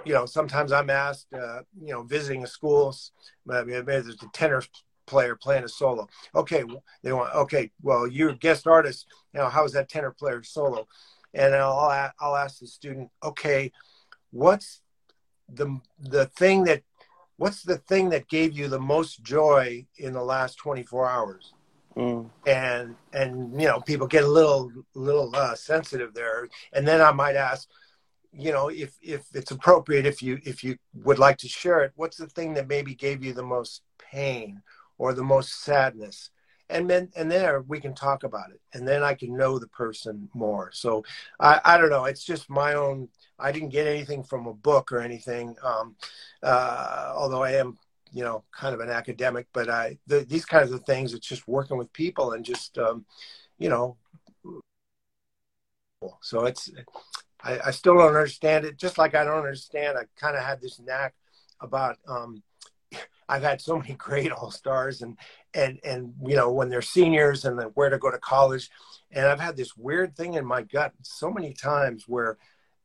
you 0.05 0.13
know, 0.13 0.25
sometimes 0.25 0.71
I'm 0.71 0.89
asked, 0.89 1.27
uh, 1.33 1.61
you 1.81 1.91
know, 1.91 2.03
visiting 2.03 2.43
a 2.43 2.47
school, 2.47 2.95
maybe 3.45 3.79
there's 3.81 4.07
a 4.07 4.29
tenor 4.33 4.63
player 5.05 5.35
playing 5.35 5.63
a 5.63 5.69
solo. 5.69 6.07
Okay, 6.33 6.63
they 7.03 7.13
want, 7.13 7.33
okay, 7.35 7.71
well, 7.81 8.07
you're 8.07 8.33
guest 8.33 8.67
artist, 8.67 9.07
you 9.33 9.39
know, 9.39 9.49
how 9.49 9.65
is 9.65 9.73
that 9.73 9.89
tenor 9.89 10.11
player 10.11 10.43
solo? 10.43 10.87
And 11.33 11.53
I'll, 11.53 12.11
I'll 12.19 12.35
ask 12.35 12.59
the 12.59 12.67
student, 12.67 13.09
okay, 13.21 13.71
what's 14.31 14.81
the 15.49 15.79
the 15.99 16.25
thing 16.25 16.63
that 16.63 16.81
what's 17.37 17.63
the 17.63 17.77
thing 17.77 18.09
that 18.09 18.27
gave 18.27 18.57
you 18.57 18.67
the 18.67 18.79
most 18.79 19.23
joy 19.23 19.85
in 19.97 20.13
the 20.13 20.23
last 20.23 20.57
24 20.57 21.09
hours? 21.09 21.53
Mm. 21.95 22.29
and 22.45 22.93
and 23.13 23.59
you 23.59 23.65
know 23.65 23.79
people 23.79 24.05
get 24.05 24.25
a 24.25 24.27
little 24.27 24.69
little 24.95 25.33
uh, 25.33 25.55
sensitive 25.55 26.13
there. 26.13 26.47
And 26.73 26.85
then 26.85 27.01
i 27.01 27.11
might 27.11 27.37
ask 27.37 27.69
you 28.33 28.51
know 28.51 28.67
if 28.67 28.97
if 29.01 29.25
it's 29.33 29.51
appropriate 29.51 30.05
if 30.05 30.21
you 30.21 30.39
if 30.43 30.61
you 30.61 30.77
would 30.93 31.19
like 31.19 31.37
to 31.37 31.47
share 31.47 31.81
it 31.83 31.93
what's 31.95 32.17
the 32.17 32.27
thing 32.27 32.53
that 32.55 32.67
maybe 32.67 32.93
gave 32.93 33.23
you 33.23 33.33
the 33.33 33.43
most 33.43 33.81
pain 33.97 34.61
or 34.97 35.13
the 35.13 35.23
most 35.23 35.63
sadness? 35.63 36.31
And 36.69 36.89
then 36.89 37.11
and 37.15 37.31
there 37.31 37.61
we 37.61 37.79
can 37.79 37.95
talk 37.95 38.23
about 38.23 38.49
it. 38.51 38.59
And 38.73 38.85
then 38.85 39.01
i 39.01 39.13
can 39.13 39.37
know 39.37 39.57
the 39.57 39.67
person 39.67 40.27
more. 40.33 40.71
So 40.73 41.05
i 41.39 41.61
i 41.63 41.77
don't 41.77 41.91
know. 41.91 42.05
It's 42.05 42.25
just 42.25 42.49
my 42.49 42.73
own 42.73 43.07
i 43.39 43.51
didn't 43.51 43.69
get 43.69 43.87
anything 43.87 44.23
from 44.23 44.47
a 44.47 44.53
book 44.53 44.91
or 44.91 44.99
anything 44.99 45.55
um 45.63 45.95
uh 46.43 47.13
although 47.15 47.43
i 47.43 47.51
am 47.51 47.77
you 48.11 48.23
know 48.23 48.43
kind 48.51 48.73
of 48.73 48.79
an 48.79 48.89
academic 48.89 49.47
but 49.53 49.69
i 49.69 49.97
the, 50.07 50.19
these 50.21 50.45
kinds 50.45 50.71
of 50.71 50.83
things 50.83 51.13
it's 51.13 51.27
just 51.27 51.47
working 51.47 51.77
with 51.77 51.91
people 51.93 52.33
and 52.33 52.45
just 52.45 52.77
um 52.77 53.05
you 53.57 53.69
know 53.69 53.97
so 56.21 56.45
it's 56.45 56.69
I, 57.43 57.59
I 57.67 57.71
still 57.71 57.97
don't 57.97 58.07
understand 58.07 58.65
it. 58.65 58.77
Just 58.77 58.97
like 58.97 59.15
i 59.15 59.23
don't 59.23 59.37
understand 59.37 59.97
i 59.97 60.03
kind 60.19 60.35
of 60.35 60.43
had 60.43 60.61
this 60.61 60.79
knack 60.79 61.13
about 61.61 61.97
um 62.07 62.43
I've 63.29 63.43
had 63.43 63.61
so 63.61 63.77
many 63.77 63.93
great 63.97 64.31
all 64.31 64.51
stars 64.51 65.01
and 65.01 65.17
and 65.53 65.79
and 65.83 66.13
you 66.23 66.35
know 66.35 66.51
when 66.51 66.69
they're 66.69 66.81
seniors 66.81 67.45
and 67.45 67.59
where 67.73 67.89
to 67.89 67.97
go 67.97 68.11
to 68.11 68.17
college, 68.17 68.69
and 69.11 69.25
I've 69.25 69.39
had 69.39 69.57
this 69.57 69.75
weird 69.75 70.15
thing 70.15 70.35
in 70.35 70.45
my 70.45 70.61
gut 70.61 70.93
so 71.01 71.31
many 71.31 71.53
times 71.53 72.07
where, 72.07 72.37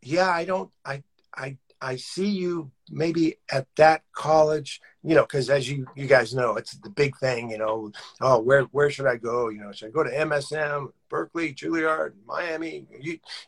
yeah, 0.03 0.31
I 0.31 0.45
don't, 0.45 0.71
I 0.85 1.03
I 1.35 1.59
I 1.81 1.97
see 1.97 2.29
you 2.29 2.71
maybe 2.91 3.37
at 3.51 3.67
that 3.77 4.03
college, 4.13 4.81
you 5.03 5.15
know, 5.15 5.23
because 5.23 5.49
as 5.49 5.69
you 5.71 5.87
you 5.97 6.07
guys 6.07 6.35
know, 6.35 6.57
it's 6.57 6.77
the 6.79 6.91
big 6.91 7.17
thing, 7.19 7.51
you 7.51 7.59
know. 7.59 7.93
Oh, 8.21 8.41
where 8.41 8.63
where 8.65 8.91
should 8.91 9.07
I 9.07 9.17
go? 9.17 9.49
You 9.49 9.61
know, 9.61 9.73
should 9.73 9.89
I 9.89 9.93
go 9.93 10.05
to 10.05 10.11
MSM, 10.11 10.93
Berklee, 11.11 11.55
Juilliard, 11.55 12.13
Miami, 12.27 12.87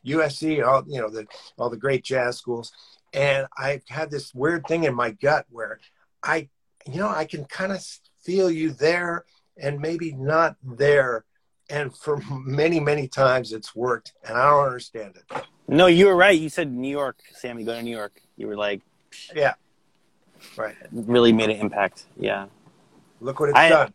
USC, 0.06 0.66
all 0.66 0.84
you 0.86 1.00
know, 1.00 1.10
the 1.10 1.26
all 1.58 1.70
the 1.70 1.76
great 1.76 2.04
jazz 2.04 2.38
schools. 2.38 2.72
And 3.12 3.46
I've 3.58 3.86
had 3.88 4.10
this 4.10 4.34
weird 4.34 4.66
thing 4.66 4.84
in 4.84 4.94
my 4.94 5.10
gut 5.10 5.46
where 5.50 5.78
I 6.22 6.48
you 6.86 6.98
know, 6.98 7.08
I 7.08 7.24
can 7.24 7.44
kind 7.44 7.72
of 7.72 7.84
feel 8.22 8.50
you 8.50 8.70
there 8.70 9.24
and 9.56 9.80
maybe 9.80 10.12
not 10.12 10.56
there. 10.62 11.24
And 11.72 11.96
for 11.96 12.20
many, 12.44 12.80
many 12.80 13.08
times 13.08 13.54
it's 13.54 13.74
worked, 13.74 14.12
and 14.28 14.36
I 14.36 14.50
don't 14.50 14.66
understand 14.66 15.14
it. 15.16 15.44
No, 15.66 15.86
you 15.86 16.04
were 16.06 16.14
right. 16.14 16.38
You 16.38 16.50
said 16.50 16.70
New 16.70 16.90
York, 16.90 17.22
Sammy, 17.32 17.64
go 17.64 17.74
to 17.74 17.82
New 17.82 17.96
York. 17.96 18.20
You 18.36 18.46
were 18.46 18.56
like, 18.56 18.82
yeah, 19.34 19.54
right. 20.58 20.76
Really 20.92 21.32
made 21.32 21.48
an 21.48 21.56
impact. 21.56 22.04
Yeah. 22.18 22.46
Look 23.20 23.40
what 23.40 23.48
it's 23.48 23.58
I, 23.58 23.70
done. 23.70 23.94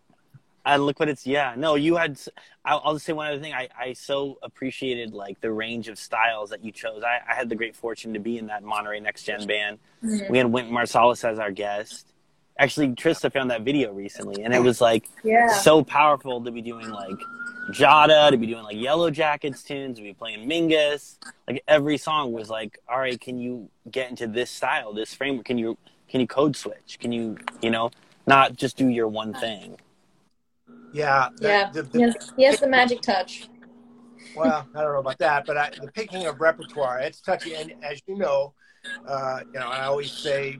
I 0.65 0.77
look 0.77 1.00
what 1.00 1.07
it's 1.07 1.27
yeah. 1.27 1.53
No, 1.55 1.75
you 1.75 1.98
had. 1.98 2.19
I'll, 2.65 2.81
I'll 2.84 2.93
just 2.96 3.05
say 3.05 3.13
one 3.13 3.27
other 3.27 3.39
thing. 3.39 3.53
I, 3.53 3.69
I 3.79 3.93
so 3.93 4.39
appreciated 4.41 5.13
like 5.13 5.39
the 5.39 5.51
range 5.51 5.88
of 5.88 6.00
styles 6.00 6.50
that 6.50 6.65
you 6.65 6.72
chose. 6.72 7.03
I, 7.03 7.19
I 7.31 7.36
had 7.36 7.48
the 7.48 7.55
great 7.55 7.75
fortune 7.75 8.12
to 8.15 8.19
be 8.19 8.39
in 8.39 8.48
that 8.48 8.63
Monterey 8.63 9.00
Next 9.01 9.24
Gen 9.24 9.46
band. 9.46 9.77
Mm-hmm. 10.03 10.31
We 10.31 10.39
had 10.39 10.48
Wynton 10.48 10.74
Marsalis 10.74 11.24
as 11.24 11.38
our 11.38 11.51
guest, 11.51 12.12
actually 12.60 12.89
Trista 12.89 13.31
found 13.31 13.51
that 13.51 13.62
video 13.62 13.91
recently, 13.93 14.43
and 14.43 14.53
it 14.53 14.62
was 14.62 14.81
like 14.81 15.07
yeah. 15.24 15.50
so 15.60 15.84
powerful 15.84 16.43
to 16.43 16.51
be 16.51 16.62
doing 16.62 16.89
like 16.89 17.17
Jada, 17.69 18.31
to 18.31 18.38
be 18.38 18.47
doing 18.47 18.63
like 18.63 18.77
Yellowjackets 18.77 19.65
tunes, 19.65 19.97
to 19.97 20.03
be 20.03 20.13
playing 20.13 20.47
Mingus. 20.47 21.17
Like 21.47 21.63
every 21.67 21.97
song 21.97 22.31
was 22.31 22.50
like, 22.50 22.79
all 22.89 23.00
right, 23.00 23.19
can 23.19 23.38
you 23.38 23.69
get 23.91 24.09
into 24.09 24.27
this 24.27 24.50
style, 24.50 24.93
this 24.93 25.13
framework? 25.13 25.45
Can 25.45 25.57
you 25.57 25.77
can 26.07 26.21
you 26.21 26.27
code 26.27 26.55
switch? 26.55 26.97
Can 27.00 27.12
you 27.12 27.38
you 27.62 27.69
know 27.69 27.91
not 28.25 28.55
just 28.55 28.77
do 28.77 28.88
your 28.88 29.07
one 29.07 29.33
thing? 29.33 29.77
Yeah, 30.93 31.29
yeah. 31.41 31.69
The, 31.71 31.83
the, 31.83 32.00
yes, 32.00 32.31
he 32.38 32.43
has 32.43 32.59
the 32.59 32.67
magic 32.67 33.01
touch. 33.01 33.50
Well, 34.36 34.67
I 34.74 34.81
don't 34.81 34.93
know 34.93 35.00
about 35.00 35.17
that, 35.19 35.45
but 35.45 35.57
I, 35.57 35.71
the 35.81 35.91
picking 35.91 36.25
of 36.27 36.39
repertoire, 36.39 37.00
it's 37.00 37.21
touchy. 37.21 37.55
And 37.55 37.74
as 37.83 38.01
you 38.07 38.17
know, 38.17 38.53
uh, 39.05 39.39
you 39.53 39.59
know, 39.59 39.67
I 39.67 39.86
always 39.86 40.12
say 40.12 40.59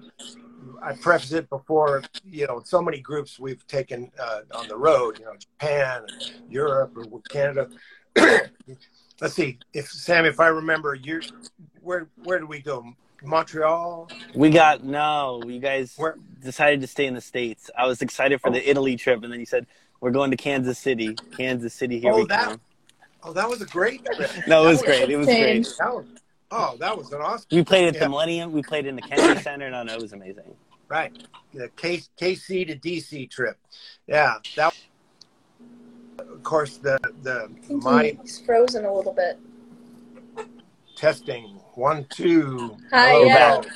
I 0.82 0.94
preface 0.94 1.32
it 1.32 1.50
before, 1.50 2.04
you 2.26 2.48
know, 2.48 2.62
so 2.64 2.82
many 2.82 3.00
groups 3.00 3.40
we've 3.40 3.66
taken 3.68 4.12
uh, 4.20 4.42
on 4.56 4.68
the 4.68 4.78
road, 4.78 5.20
you 5.20 5.26
know, 5.26 5.36
Japan, 5.38 6.06
Europe, 6.50 6.98
or 6.98 7.22
Canada. 7.30 7.70
Let's 9.22 9.34
see, 9.34 9.60
if 9.74 9.90
Sam, 9.90 10.26
if 10.26 10.40
I 10.40 10.48
remember, 10.48 10.94
you, 10.96 11.22
where 11.82 12.08
where 12.24 12.40
did 12.40 12.48
we 12.48 12.60
go? 12.60 12.86
Montreal. 13.24 14.10
We 14.36 14.52
got 14.52 14.84
no. 14.84 15.42
You 15.46 15.60
guys 15.60 15.94
where? 15.98 16.18
decided 16.44 16.82
to 16.82 16.88
stay 16.88 17.08
in 17.08 17.16
the 17.16 17.22
states. 17.22 17.72
I 17.76 17.88
was 17.88 18.02
excited 18.02 18.40
for 18.42 18.50
oh. 18.50 18.54
the 18.54 18.70
Italy 18.70 18.96
trip, 18.96 19.24
and 19.24 19.34
then 19.34 19.40
you 19.40 19.46
said 19.46 19.66
we're 20.00 20.12
going 20.12 20.32
to 20.32 20.38
Kansas 20.38 20.78
City. 20.78 21.16
Kansas 21.36 21.74
City, 21.74 22.00
here 22.00 22.12
oh, 22.12 22.18
we 22.18 22.26
that, 22.28 22.44
come. 22.44 22.62
Oh, 23.24 23.34
that 23.34 23.50
was 23.50 23.62
a 23.62 23.66
great 23.66 24.06
trip. 24.06 24.30
no, 24.48 24.64
it 24.64 24.68
was, 24.68 24.78
was 24.78 24.86
great. 24.86 25.10
It 25.10 25.18
was 25.18 25.26
great. 25.26 25.68
That 26.50 26.58
was, 26.58 26.74
Oh, 26.74 26.78
that 26.78 26.98
was 26.98 27.12
an 27.12 27.22
awesome. 27.22 27.48
We 27.52 27.64
played 27.64 27.88
at 27.88 27.96
yeah. 27.96 28.02
the 28.02 28.10
Millennium. 28.10 28.52
We 28.52 28.62
played 28.62 28.86
in 28.86 28.96
the 28.96 29.02
Kennedy 29.02 29.42
Center. 29.42 29.70
No, 29.70 29.84
no, 29.84 29.94
it 29.94 30.02
was 30.02 30.14
amazing. 30.14 30.44
Right, 30.90 31.12
the 31.54 31.70
K- 31.76 32.04
KC 32.20 32.68
to 32.68 32.76
DC 32.76 33.30
trip. 33.30 33.58
Yeah, 34.08 34.36
that. 34.56 34.74
Of 36.20 36.44
course, 36.44 36.78
the 36.78 36.98
the 37.24 37.50
my 37.70 38.18
he's 38.22 38.40
frozen 38.40 38.86
a 38.86 38.94
little 38.94 39.14
bit. 39.14 39.40
Testing 40.96 41.60
one 41.76 42.06
two. 42.10 42.78
Hi, 42.92 43.14
oh, 43.14 43.26
yeah, 43.26 43.60
back. 43.60 43.68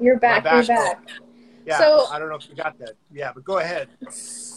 you're 0.00 0.18
back. 0.18 0.44
You're 0.44 0.64
back. 0.64 1.08
Yeah, 1.64 1.78
so, 1.78 2.06
I 2.12 2.18
don't 2.18 2.28
know 2.28 2.36
if 2.36 2.48
you 2.48 2.54
got 2.54 2.78
that. 2.78 2.92
Yeah, 3.12 3.32
but 3.34 3.44
go 3.44 3.58
ahead. 3.58 3.88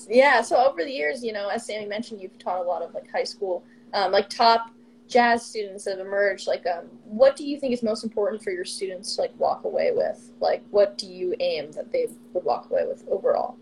Yeah, 0.08 0.42
so 0.42 0.58
over 0.58 0.84
the 0.84 0.92
years, 0.92 1.24
you 1.24 1.34
know, 1.34 1.50
as 1.50 1.66
Sammy 1.66 1.88
mentioned, 1.88 2.22
you've 2.22 2.38
taught 2.38 2.60
a 2.60 2.68
lot 2.68 2.84
of 2.84 2.94
like 2.94 3.12
high 3.12 3.24
school, 3.24 3.64
um, 3.94 4.12
like 4.12 4.30
top 4.30 4.70
jazz 5.10 5.46
students 5.46 5.86
have 5.86 6.00
emerged 6.00 6.48
like 6.48 6.66
um, 6.68 6.86
what 7.04 7.36
do 7.36 7.46
you 7.46 7.60
think 7.60 7.74
is 7.74 7.84
most 7.84 8.04
important 8.04 8.42
for 8.42 8.52
your 8.52 8.64
students 8.64 9.16
to 9.16 9.22
like 9.22 9.38
walk 9.38 9.64
away 9.66 9.92
with? 9.92 10.32
Like 10.40 10.64
what 10.70 10.98
do 10.98 11.08
you 11.08 11.36
aim 11.40 11.72
that 11.74 11.92
they 11.92 12.08
would 12.34 12.44
walk 12.44 12.70
away 12.70 12.86
with 12.88 13.04
overall? 13.10 13.58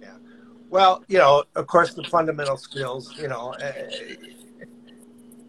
Yeah. 0.00 0.14
Well 0.70 1.02
you 1.08 1.18
know 1.18 1.44
of 1.56 1.66
course 1.66 1.94
the 1.94 2.04
fundamental 2.04 2.56
skills 2.56 3.16
you 3.18 3.28
know 3.28 3.54
uh, 3.54 3.72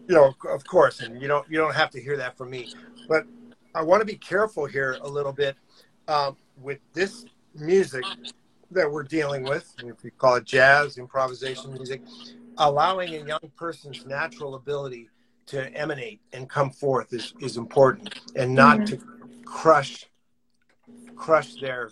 you 0.08 0.14
know 0.14 0.34
of 0.48 0.64
course 0.64 1.00
and 1.00 1.20
you 1.20 1.28
don't 1.28 1.48
you 1.50 1.58
don't 1.58 1.74
have 1.74 1.90
to 1.90 2.00
hear 2.00 2.16
that 2.16 2.36
from 2.36 2.50
me. 2.50 2.72
But 3.08 3.26
i 3.74 3.82
want 3.82 4.00
to 4.00 4.04
be 4.04 4.16
careful 4.16 4.66
here 4.66 4.98
a 5.02 5.08
little 5.08 5.32
bit 5.32 5.56
um, 6.08 6.36
with 6.60 6.78
this 6.92 7.24
music 7.54 8.04
that 8.70 8.90
we're 8.90 9.02
dealing 9.02 9.44
with 9.44 9.72
if 9.78 10.02
you 10.04 10.10
call 10.18 10.36
it 10.36 10.44
jazz 10.44 10.98
improvisation 10.98 11.72
music 11.72 12.00
allowing 12.58 13.14
a 13.14 13.26
young 13.26 13.50
person's 13.56 14.04
natural 14.06 14.54
ability 14.54 15.08
to 15.46 15.72
emanate 15.74 16.20
and 16.32 16.48
come 16.48 16.70
forth 16.70 17.12
is, 17.12 17.34
is 17.40 17.56
important 17.56 18.20
and 18.36 18.54
not 18.54 18.78
mm-hmm. 18.78 18.96
to 18.96 19.42
crush 19.44 20.06
crush 21.16 21.54
their 21.60 21.90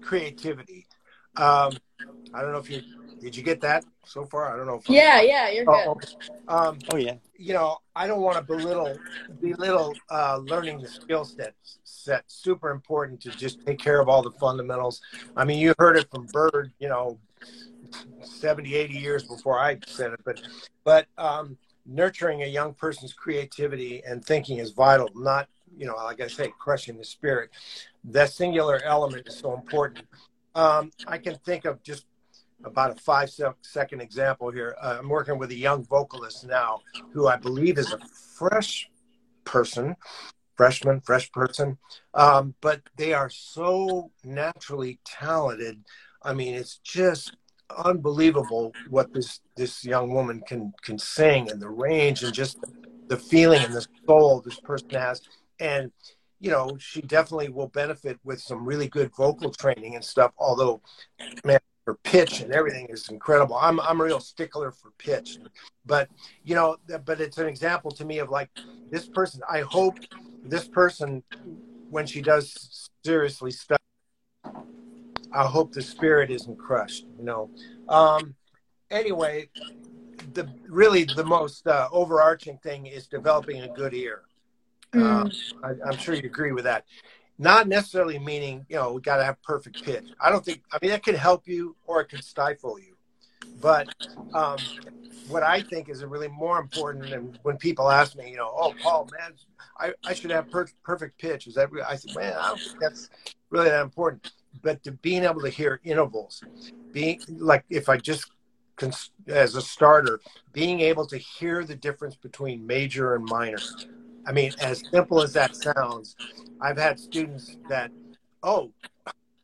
creativity. 0.00 0.86
Um, 1.36 1.72
i 2.34 2.42
don't 2.42 2.52
know 2.52 2.58
if 2.58 2.70
you 2.70 2.82
did 3.20 3.36
you 3.36 3.42
get 3.42 3.60
that 3.62 3.84
so 4.04 4.24
far? 4.24 4.52
I 4.52 4.56
don't 4.56 4.66
know 4.66 4.76
if 4.76 4.88
yeah 4.88 5.18
I'm, 5.20 5.28
yeah 5.28 5.50
you're 5.50 5.64
oh, 5.68 5.94
good. 5.94 6.14
um, 6.48 6.78
oh 6.92 6.96
yeah. 6.96 7.14
you 7.36 7.52
know 7.52 7.78
i 7.94 8.06
don't 8.06 8.20
want 8.20 8.36
to 8.36 8.42
belittle 8.42 8.96
belittle 9.40 9.94
uh, 10.10 10.38
learning 10.44 10.80
the 10.80 10.88
skill 10.88 11.24
set 11.24 11.54
set 11.84 12.24
super 12.26 12.70
important 12.70 13.20
to 13.22 13.30
just 13.30 13.64
take 13.66 13.78
care 13.78 14.00
of 14.00 14.08
all 14.08 14.22
the 14.22 14.30
fundamentals. 14.32 15.00
I 15.36 15.44
mean 15.44 15.58
you 15.58 15.74
heard 15.78 15.96
it 15.96 16.08
from 16.10 16.26
bird 16.26 16.72
you 16.78 16.88
know 16.88 17.18
70, 18.20 18.74
80 18.74 18.94
years 18.94 19.22
before 19.24 19.58
I 19.58 19.78
said 19.86 20.12
it, 20.12 20.20
but 20.24 20.40
but 20.84 21.06
um, 21.16 21.56
nurturing 21.86 22.42
a 22.42 22.46
young 22.46 22.74
person's 22.74 23.12
creativity 23.12 24.02
and 24.06 24.24
thinking 24.24 24.58
is 24.58 24.70
vital. 24.70 25.08
Not 25.14 25.48
you 25.76 25.86
know, 25.86 25.96
like 25.96 26.20
I 26.20 26.28
say, 26.28 26.52
crushing 26.58 26.96
the 26.96 27.04
spirit. 27.04 27.50
That 28.04 28.32
singular 28.32 28.82
element 28.84 29.26
is 29.26 29.36
so 29.36 29.54
important. 29.54 30.06
Um, 30.54 30.90
I 31.06 31.18
can 31.18 31.36
think 31.36 31.64
of 31.64 31.82
just 31.82 32.06
about 32.64 32.90
a 32.90 33.00
five 33.00 33.30
second 33.62 34.00
example 34.00 34.50
here. 34.50 34.76
Uh, 34.80 34.96
I'm 34.98 35.08
working 35.08 35.38
with 35.38 35.50
a 35.50 35.56
young 35.56 35.84
vocalist 35.84 36.46
now 36.46 36.80
who 37.12 37.28
I 37.28 37.36
believe 37.36 37.78
is 37.78 37.92
a 37.92 38.00
fresh 38.36 38.90
person, 39.44 39.96
freshman, 40.56 41.00
fresh 41.00 41.30
person, 41.30 41.78
um, 42.14 42.54
but 42.60 42.82
they 42.96 43.14
are 43.14 43.30
so 43.30 44.10
naturally 44.24 44.98
talented. 45.04 45.84
I 46.22 46.34
mean, 46.34 46.54
it's 46.54 46.78
just 46.78 47.36
unbelievable 47.76 48.72
what 48.88 49.12
this 49.12 49.40
this 49.56 49.84
young 49.84 50.12
woman 50.12 50.42
can 50.46 50.72
can 50.82 50.98
sing 50.98 51.50
and 51.50 51.60
the 51.60 51.68
range 51.68 52.22
and 52.22 52.32
just 52.32 52.58
the 53.08 53.16
feeling 53.16 53.62
and 53.62 53.74
the 53.74 53.86
soul 54.06 54.40
this 54.40 54.60
person 54.60 54.88
has. 54.92 55.20
And 55.60 55.90
you 56.40 56.50
know 56.50 56.76
she 56.78 57.02
definitely 57.02 57.48
will 57.48 57.68
benefit 57.68 58.18
with 58.24 58.40
some 58.40 58.64
really 58.64 58.88
good 58.88 59.10
vocal 59.16 59.50
training 59.50 59.96
and 59.96 60.04
stuff 60.04 60.32
although 60.38 60.80
man 61.44 61.58
her 61.86 61.94
pitch 62.04 62.40
and 62.40 62.52
everything 62.52 62.86
is 62.90 63.08
incredible. 63.08 63.56
I'm 63.56 63.80
i'm 63.80 64.00
a 64.00 64.04
real 64.04 64.20
stickler 64.20 64.70
for 64.72 64.90
pitch. 64.98 65.38
But 65.86 66.08
you 66.44 66.54
know 66.54 66.76
but 67.04 67.20
it's 67.20 67.38
an 67.38 67.46
example 67.46 67.90
to 67.92 68.04
me 68.04 68.18
of 68.18 68.30
like 68.30 68.50
this 68.90 69.06
person 69.08 69.40
i 69.50 69.60
hope 69.60 69.98
this 70.44 70.66
person 70.68 71.22
when 71.90 72.06
she 72.06 72.20
does 72.22 72.90
seriously 73.04 73.50
study 73.50 73.78
I 75.32 75.44
hope 75.44 75.72
the 75.72 75.82
spirit 75.82 76.30
isn't 76.30 76.58
crushed. 76.58 77.06
You 77.18 77.24
know. 77.24 77.50
Um, 77.88 78.34
anyway, 78.90 79.48
the 80.34 80.48
really 80.68 81.04
the 81.04 81.24
most 81.24 81.66
uh, 81.66 81.88
overarching 81.92 82.58
thing 82.58 82.86
is 82.86 83.06
developing 83.06 83.62
a 83.62 83.68
good 83.68 83.94
ear. 83.94 84.22
Mm. 84.92 85.32
Uh, 85.62 85.74
I, 85.84 85.88
am 85.88 85.98
sure 85.98 86.14
you 86.14 86.22
agree 86.22 86.52
with 86.52 86.64
that. 86.64 86.84
Not 87.38 87.68
necessarily 87.68 88.18
meaning 88.18 88.64
you 88.68 88.76
know 88.76 88.92
we 88.92 89.00
got 89.00 89.18
to 89.18 89.24
have 89.24 89.40
perfect 89.42 89.84
pitch. 89.84 90.08
I 90.20 90.30
don't 90.30 90.44
think. 90.44 90.62
I 90.72 90.78
mean, 90.80 90.90
that 90.90 91.04
can 91.04 91.14
help 91.14 91.46
you 91.46 91.76
or 91.86 92.00
it 92.00 92.08
can 92.08 92.22
stifle 92.22 92.78
you. 92.78 92.94
But 93.60 93.88
um, 94.34 94.58
what 95.28 95.42
I 95.42 95.62
think 95.62 95.88
is 95.88 96.04
really 96.04 96.28
more 96.28 96.58
important, 96.58 97.12
and 97.12 97.38
when 97.42 97.56
people 97.56 97.90
ask 97.90 98.16
me, 98.16 98.30
you 98.30 98.36
know, 98.36 98.52
oh, 98.54 98.72
Paul, 98.80 99.08
man, 99.18 99.32
I, 99.78 99.92
I 100.04 100.14
should 100.14 100.30
have 100.30 100.50
per- 100.50 100.68
perfect 100.84 101.18
pitch. 101.20 101.46
Is 101.46 101.54
that? 101.54 101.70
I 101.86 101.96
said, 101.96 102.14
man, 102.14 102.34
I 102.38 102.48
don't 102.48 102.60
think 102.60 102.80
that's 102.80 103.10
really 103.50 103.68
that 103.68 103.82
important 103.82 104.30
but 104.62 104.82
to 104.84 104.92
being 104.92 105.24
able 105.24 105.40
to 105.40 105.48
hear 105.48 105.80
intervals, 105.84 106.42
being 106.92 107.20
like 107.28 107.64
if 107.70 107.88
I 107.88 107.96
just 107.96 108.30
as 109.26 109.54
a 109.54 109.62
starter, 109.62 110.20
being 110.52 110.80
able 110.80 111.06
to 111.06 111.18
hear 111.18 111.64
the 111.64 111.74
difference 111.74 112.16
between 112.16 112.66
major 112.66 113.14
and 113.14 113.24
minor. 113.24 113.58
I 114.26 114.32
mean, 114.32 114.52
as 114.60 114.82
simple 114.92 115.22
as 115.22 115.32
that 115.32 115.56
sounds, 115.56 116.16
I've 116.60 116.76
had 116.78 116.98
students 116.98 117.56
that, 117.68 117.90
oh, 118.42 118.70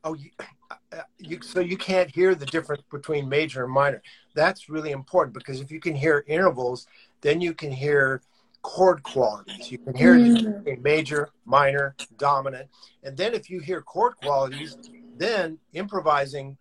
oh, 0.05 0.15
you, 0.15 0.31
uh, 0.71 1.03
you, 1.19 1.41
so 1.43 1.61
you 1.61 1.77
can't 1.77 2.11
hear 2.11 2.35
the 2.35 2.47
difference 2.47 2.83
between 2.91 3.29
major 3.29 3.65
and 3.65 3.73
minor. 3.73 4.03
That's 4.35 4.69
really 4.69 4.93
important 4.93 5.35
because 5.35 5.61
if 5.61 5.71
you 5.71 5.81
can 5.81 5.95
hear 5.95 6.25
intervals, 6.29 6.87
then 7.21 7.41
you 7.41 7.55
can 7.55 7.73
hear 7.73 8.21
chord 8.65 9.03
qualities. 9.03 9.71
You 9.71 9.79
can 9.79 9.95
hear 9.95 10.17
mm. 10.17 10.67
a 10.67 10.81
major, 10.81 11.31
minor, 11.45 11.95
dominant. 12.17 12.69
And 13.05 13.17
then 13.17 13.35
if 13.35 13.51
you 13.51 13.61
hear 13.61 13.83
chord 13.83 14.17
qualities, 14.17 14.77
then 15.17 15.59
improvising 15.75 16.57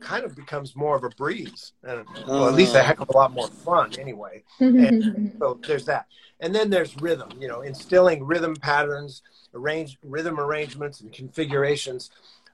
kind 0.00 0.24
of 0.24 0.36
becomes 0.36 0.76
more 0.76 0.94
of 0.94 1.04
a 1.04 1.08
breeze 1.10 1.72
and 1.82 2.04
well, 2.26 2.48
at 2.48 2.54
least 2.54 2.74
a 2.74 2.82
heck 2.82 3.00
of 3.00 3.08
a 3.08 3.16
lot 3.16 3.32
more 3.32 3.48
fun 3.48 3.90
anyway 3.98 4.42
and 4.60 5.34
so 5.38 5.58
there's 5.66 5.86
that 5.86 6.04
and 6.40 6.54
then 6.54 6.68
there's 6.68 6.94
rhythm 7.00 7.30
you 7.40 7.48
know 7.48 7.62
instilling 7.62 8.22
rhythm 8.22 8.54
patterns 8.54 9.22
arrange 9.54 9.96
rhythm 10.02 10.38
arrangements 10.38 11.00
and 11.00 11.14
configurations 11.14 12.10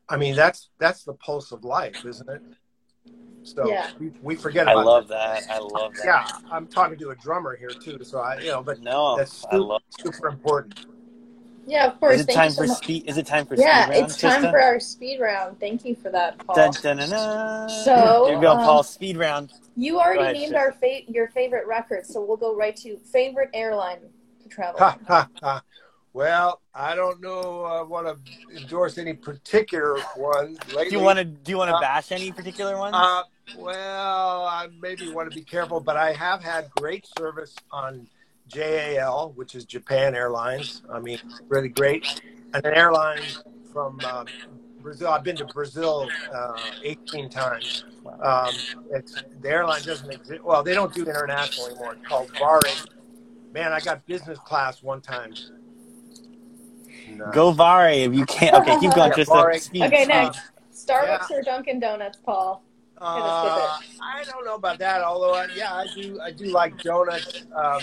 i 0.08 0.16
mean 0.16 0.36
that's 0.36 0.68
that's 0.78 1.02
the 1.02 1.14
pulse 1.14 1.50
of 1.50 1.64
life 1.64 2.04
isn't 2.04 2.28
it 2.30 2.42
so 3.44 3.68
yeah. 3.68 3.90
we, 3.98 4.12
we 4.22 4.36
forget 4.36 4.64
about 4.64 4.78
I 4.78 4.82
love 4.82 5.08
that. 5.08 5.46
that. 5.46 5.50
I 5.54 5.58
love 5.58 5.92
that. 5.94 6.04
Yeah, 6.04 6.26
I'm 6.50 6.66
talking 6.66 6.98
to 6.98 7.10
a 7.10 7.16
drummer 7.16 7.56
here 7.56 7.70
too, 7.70 7.98
so 8.02 8.20
I 8.20 8.38
you 8.38 8.48
know, 8.48 8.62
but 8.62 8.80
no, 8.80 9.16
that's 9.16 9.32
super, 9.32 9.54
I 9.54 9.58
love 9.58 9.82
super 9.90 10.28
important. 10.28 10.86
Yeah, 11.66 11.86
of 11.86 12.00
course. 12.00 12.14
Is 12.14 12.20
it 12.22 12.26
Thank 12.26 12.36
time 12.38 12.52
for 12.52 12.66
so 12.66 12.74
speed? 12.74 13.08
Is 13.08 13.18
it 13.18 13.26
time 13.26 13.46
for 13.46 13.54
yeah, 13.54 13.84
speed 13.84 13.92
round? 13.92 14.04
it's 14.04 14.20
time 14.20 14.42
Trista? 14.42 14.50
for 14.50 14.60
our 14.60 14.80
speed 14.80 15.20
round. 15.20 15.60
Thank 15.60 15.84
you 15.84 15.94
for 15.94 16.10
that, 16.10 16.38
Paul. 16.46 16.56
Dun, 16.56 16.72
dun, 16.82 16.96
dun, 16.98 17.10
dun. 17.10 17.68
So 17.68 18.24
here 18.26 18.36
you 18.36 18.40
go, 18.40 18.52
um, 18.52 18.58
Paul. 18.64 18.82
Speed 18.82 19.16
round. 19.16 19.52
You 19.76 20.00
already 20.00 20.22
ahead, 20.22 20.34
named 20.34 20.54
Trista. 20.54 20.58
our 20.58 20.72
fa- 20.72 21.12
your 21.12 21.28
favorite 21.28 21.66
record, 21.66 22.06
so 22.06 22.24
we'll 22.24 22.36
go 22.36 22.56
right 22.56 22.76
to 22.76 22.96
favorite 22.98 23.50
airline 23.54 24.00
to 24.42 24.48
travel. 24.48 24.78
Ha, 24.80 24.98
ha, 25.06 25.28
ha. 25.40 25.62
Well, 26.14 26.60
I 26.74 26.94
don't 26.94 27.20
know. 27.22 27.64
I 27.64 27.82
want 27.82 28.06
to 28.06 28.56
endorse 28.56 28.98
any 28.98 29.14
particular 29.14 29.98
one. 30.16 30.56
Lately. 30.68 30.90
Do 30.90 30.96
you 30.96 31.02
want 31.02 31.18
to? 31.18 31.24
Do 31.24 31.50
you 31.50 31.56
want 31.58 31.70
to 31.70 31.76
Uh, 31.76 31.80
bash 31.80 32.12
any 32.12 32.30
particular 32.30 32.76
one? 32.76 32.94
Uh, 32.94 33.22
well, 33.56 34.44
I 34.44 34.68
maybe 34.80 35.08
want 35.10 35.30
to 35.30 35.34
be 35.34 35.42
careful, 35.44 35.80
but 35.80 35.96
I 35.96 36.12
have 36.12 36.42
had 36.42 36.70
great 36.78 37.06
service 37.18 37.54
on 37.70 38.06
JAL, 38.48 39.32
which 39.36 39.54
is 39.54 39.64
Japan 39.64 40.14
Airlines. 40.14 40.82
I 40.92 41.00
mean, 41.00 41.18
really 41.48 41.68
great. 41.68 42.20
And 42.52 42.64
an 42.66 42.74
airline 42.74 43.22
from 43.72 43.98
uh, 44.04 44.24
Brazil. 44.82 45.08
I've 45.08 45.24
been 45.24 45.36
to 45.36 45.46
Brazil 45.46 46.08
uh, 46.34 46.58
18 46.82 47.30
times. 47.30 47.84
Um, 48.20 48.50
it's, 48.90 49.22
the 49.40 49.48
airline 49.48 49.82
doesn't 49.82 50.10
exist. 50.10 50.44
Well, 50.44 50.62
they 50.62 50.74
don't 50.74 50.92
do 50.92 51.04
international 51.04 51.68
anymore. 51.68 51.94
It's 51.94 52.06
called 52.06 52.28
Varig. 52.34 52.86
Man, 53.54 53.72
I 53.72 53.80
got 53.80 54.04
business 54.06 54.38
class 54.38 54.82
one 54.82 55.00
time. 55.00 55.32
And, 57.12 57.22
uh, 57.22 57.30
Go 57.30 57.52
Vare 57.52 57.90
if 57.90 58.14
you 58.14 58.24
can't. 58.26 58.54
Okay, 58.54 58.78
keep 58.80 58.94
going, 58.94 59.10
Yeah, 59.10 59.16
Trista. 59.24 59.42
Vare. 59.50 59.58
Speed. 59.58 59.82
Okay, 59.84 60.02
Uh, 60.04 60.06
next. 60.06 60.40
Starbucks 60.72 61.30
or 61.30 61.42
Dunkin' 61.42 61.80
Donuts, 61.80 62.18
Paul? 62.24 62.62
Uh, 62.98 63.04
I 64.00 64.24
don't 64.24 64.44
know 64.44 64.54
about 64.54 64.78
that. 64.78 65.02
Although, 65.02 65.34
uh, 65.34 65.46
yeah, 65.56 65.74
I 65.74 65.86
do. 65.94 66.20
I 66.20 66.30
do 66.30 66.46
like 66.46 66.80
donuts. 66.82 67.44
Um, 67.54 67.80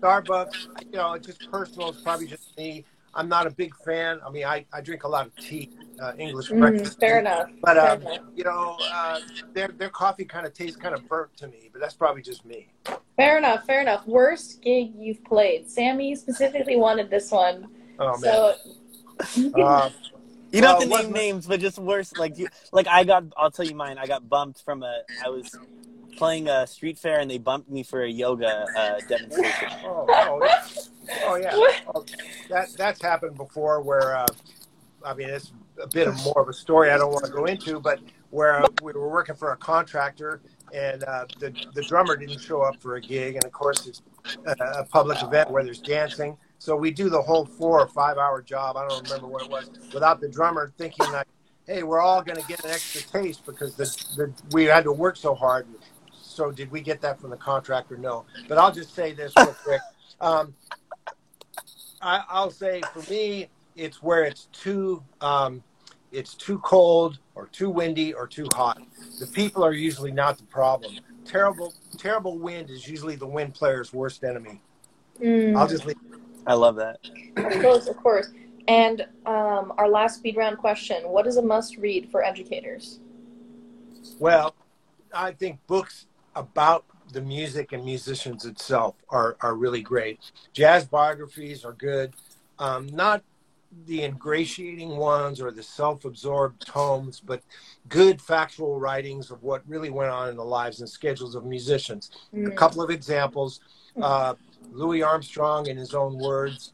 Starbucks. 0.00 0.68
You 0.92 0.98
know, 0.98 1.12
it's 1.14 1.26
just 1.26 1.50
personal. 1.50 1.90
It's 1.90 2.00
probably 2.00 2.26
just 2.26 2.56
me. 2.56 2.84
I'm 3.14 3.28
not 3.28 3.46
a 3.46 3.50
big 3.50 3.74
fan. 3.76 4.20
I 4.26 4.30
mean, 4.30 4.44
I, 4.44 4.64
I 4.72 4.80
drink 4.80 5.04
a 5.04 5.08
lot 5.08 5.26
of 5.26 5.36
tea, 5.36 5.70
uh, 6.00 6.12
English 6.18 6.50
Mm, 6.50 6.60
breakfast. 6.60 6.98
fair 7.00 7.14
tea. 7.14 7.18
enough. 7.20 7.48
But 7.62 7.76
fair 7.76 7.90
um, 7.92 8.00
enough. 8.02 8.18
you 8.36 8.44
know, 8.44 8.76
uh, 8.92 9.18
their 9.54 9.68
their 9.68 9.90
coffee 9.90 10.24
kind 10.24 10.46
of 10.46 10.52
tastes 10.54 10.76
kind 10.76 10.94
of 10.94 11.06
burnt 11.08 11.36
to 11.38 11.48
me. 11.48 11.68
But 11.72 11.80
that's 11.80 11.94
probably 11.94 12.22
just 12.22 12.44
me. 12.44 12.68
Fair 13.16 13.38
enough. 13.38 13.64
Fair 13.66 13.80
enough. 13.80 14.06
Worst 14.06 14.62
gig 14.62 14.92
you've 14.96 15.22
played. 15.24 15.68
Sammy 15.68 16.14
specifically 16.16 16.76
wanted 16.76 17.10
this 17.10 17.30
one. 17.30 17.68
Oh 17.98 18.18
man. 18.18 18.20
so 18.20 18.54
you 19.34 19.52
Uh, 19.64 19.90
You 20.50 20.60
don't 20.60 20.80
have 20.80 20.88
to 20.88 21.02
name 21.02 21.12
names, 21.12 21.46
but 21.46 21.60
just 21.60 21.78
worse. 21.78 22.12
Like, 22.16 22.38
you, 22.38 22.48
like 22.72 22.86
I 22.86 23.02
got. 23.04 23.24
I'll 23.36 23.50
tell 23.50 23.66
you 23.66 23.74
mine. 23.74 23.98
I 23.98 24.06
got 24.06 24.28
bumped 24.28 24.62
from 24.62 24.82
a. 24.82 25.02
I 25.24 25.28
was 25.28 25.50
playing 26.16 26.48
a 26.48 26.66
street 26.66 26.98
fair, 26.98 27.20
and 27.20 27.30
they 27.30 27.38
bumped 27.38 27.68
me 27.68 27.82
for 27.82 28.02
a 28.02 28.08
yoga 28.08 28.66
uh, 28.76 29.00
demonstration. 29.08 29.68
oh, 29.84 30.06
oh, 30.08 30.40
oh 31.24 31.34
yeah. 31.36 31.80
Oh, 31.92 32.04
that 32.50 32.68
that's 32.76 33.02
happened 33.02 33.36
before. 33.36 33.80
Where 33.80 34.16
uh, 34.16 34.26
I 35.04 35.14
mean, 35.14 35.28
it's 35.28 35.52
a 35.82 35.88
bit 35.88 36.06
of 36.06 36.22
more 36.24 36.40
of 36.40 36.48
a 36.48 36.52
story 36.52 36.90
I 36.90 36.98
don't 36.98 37.10
want 37.10 37.24
to 37.24 37.32
go 37.32 37.46
into, 37.46 37.80
but 37.80 37.98
where 38.30 38.62
uh, 38.62 38.68
we 38.82 38.92
were 38.92 39.08
working 39.08 39.34
for 39.34 39.52
a 39.52 39.56
contractor, 39.56 40.40
and 40.72 41.02
uh, 41.04 41.24
the 41.40 41.52
the 41.74 41.82
drummer 41.82 42.16
didn't 42.16 42.40
show 42.40 42.62
up 42.62 42.80
for 42.80 42.96
a 42.96 43.00
gig, 43.00 43.34
and 43.34 43.44
of 43.44 43.52
course 43.52 43.86
it's 43.86 44.02
a, 44.46 44.52
a 44.52 44.84
public 44.84 45.22
event 45.22 45.50
where 45.50 45.64
there's 45.64 45.80
dancing. 45.80 46.36
So 46.64 46.74
we 46.74 46.90
do 46.90 47.10
the 47.10 47.20
whole 47.20 47.44
four 47.44 47.78
or 47.78 47.86
five 47.86 48.16
hour 48.16 48.40
job. 48.40 48.78
I 48.78 48.88
don't 48.88 49.02
remember 49.02 49.26
what 49.26 49.42
it 49.42 49.50
was 49.50 49.68
without 49.92 50.18
the 50.18 50.28
drummer 50.28 50.72
thinking 50.78 51.12
like, 51.12 51.26
"Hey, 51.66 51.82
we're 51.82 52.00
all 52.00 52.22
going 52.22 52.40
to 52.40 52.46
get 52.48 52.64
an 52.64 52.70
extra 52.70 53.02
taste 53.02 53.44
because 53.44 53.74
the, 53.74 53.84
the 54.16 54.32
we 54.50 54.64
had 54.64 54.84
to 54.84 54.92
work 54.92 55.18
so 55.18 55.34
hard." 55.34 55.66
So 56.10 56.50
did 56.50 56.70
we 56.70 56.80
get 56.80 57.02
that 57.02 57.20
from 57.20 57.28
the 57.28 57.36
contractor? 57.36 57.98
No. 57.98 58.24
But 58.48 58.56
I'll 58.56 58.72
just 58.72 58.94
say 58.94 59.12
this 59.12 59.34
real 59.36 59.54
quick. 59.62 59.82
Um, 60.22 60.54
I, 62.00 62.24
I'll 62.30 62.50
say 62.50 62.80
for 62.94 63.10
me, 63.10 63.50
it's 63.76 64.02
where 64.02 64.24
it's 64.24 64.48
too 64.50 65.02
um, 65.20 65.62
it's 66.12 66.32
too 66.32 66.58
cold 66.60 67.18
or 67.34 67.46
too 67.48 67.68
windy 67.68 68.14
or 68.14 68.26
too 68.26 68.48
hot. 68.54 68.80
The 69.20 69.26
people 69.26 69.62
are 69.62 69.74
usually 69.74 70.12
not 70.12 70.38
the 70.38 70.44
problem. 70.44 70.94
Terrible 71.26 71.74
terrible 71.98 72.38
wind 72.38 72.70
is 72.70 72.88
usually 72.88 73.16
the 73.16 73.26
wind 73.26 73.52
player's 73.52 73.92
worst 73.92 74.24
enemy. 74.24 74.62
Mm, 75.20 75.58
I'll 75.58 75.68
just 75.68 75.84
leave. 75.84 75.98
I 76.46 76.54
love 76.54 76.76
that. 76.76 76.98
of 77.36 77.62
course, 77.62 77.86
of 77.86 77.96
course. 77.96 78.30
And 78.68 79.02
um, 79.26 79.72
our 79.78 79.88
last 79.88 80.16
speed 80.16 80.36
round 80.36 80.58
question: 80.58 81.08
What 81.08 81.26
is 81.26 81.36
a 81.36 81.42
must 81.42 81.76
read 81.76 82.08
for 82.10 82.24
educators? 82.24 83.00
Well, 84.18 84.54
I 85.12 85.32
think 85.32 85.58
books 85.66 86.06
about 86.34 86.84
the 87.12 87.20
music 87.20 87.72
and 87.72 87.84
musicians 87.84 88.44
itself 88.44 88.96
are, 89.08 89.36
are 89.40 89.54
really 89.54 89.82
great. 89.82 90.18
Jazz 90.52 90.84
biographies 90.84 91.64
are 91.64 91.72
good. 91.72 92.12
Um, 92.58 92.86
not 92.86 93.22
the 93.86 94.04
ingratiating 94.04 94.96
ones 94.96 95.40
or 95.40 95.50
the 95.50 95.62
self-absorbed 95.62 96.64
tomes, 96.66 97.20
but 97.20 97.42
good 97.88 98.20
factual 98.20 98.78
writings 98.78 99.30
of 99.30 99.42
what 99.42 99.62
really 99.66 99.90
went 99.90 100.10
on 100.10 100.28
in 100.28 100.36
the 100.36 100.44
lives 100.44 100.80
and 100.80 100.88
schedules 100.88 101.34
of 101.34 101.44
musicians. 101.44 102.10
Mm. 102.32 102.48
A 102.48 102.50
couple 102.52 102.82
of 102.82 102.90
examples: 102.90 103.60
uh, 104.00 104.34
Louis 104.72 105.02
Armstrong, 105.02 105.66
in 105.66 105.76
his 105.76 105.94
own 105.94 106.18
words, 106.18 106.72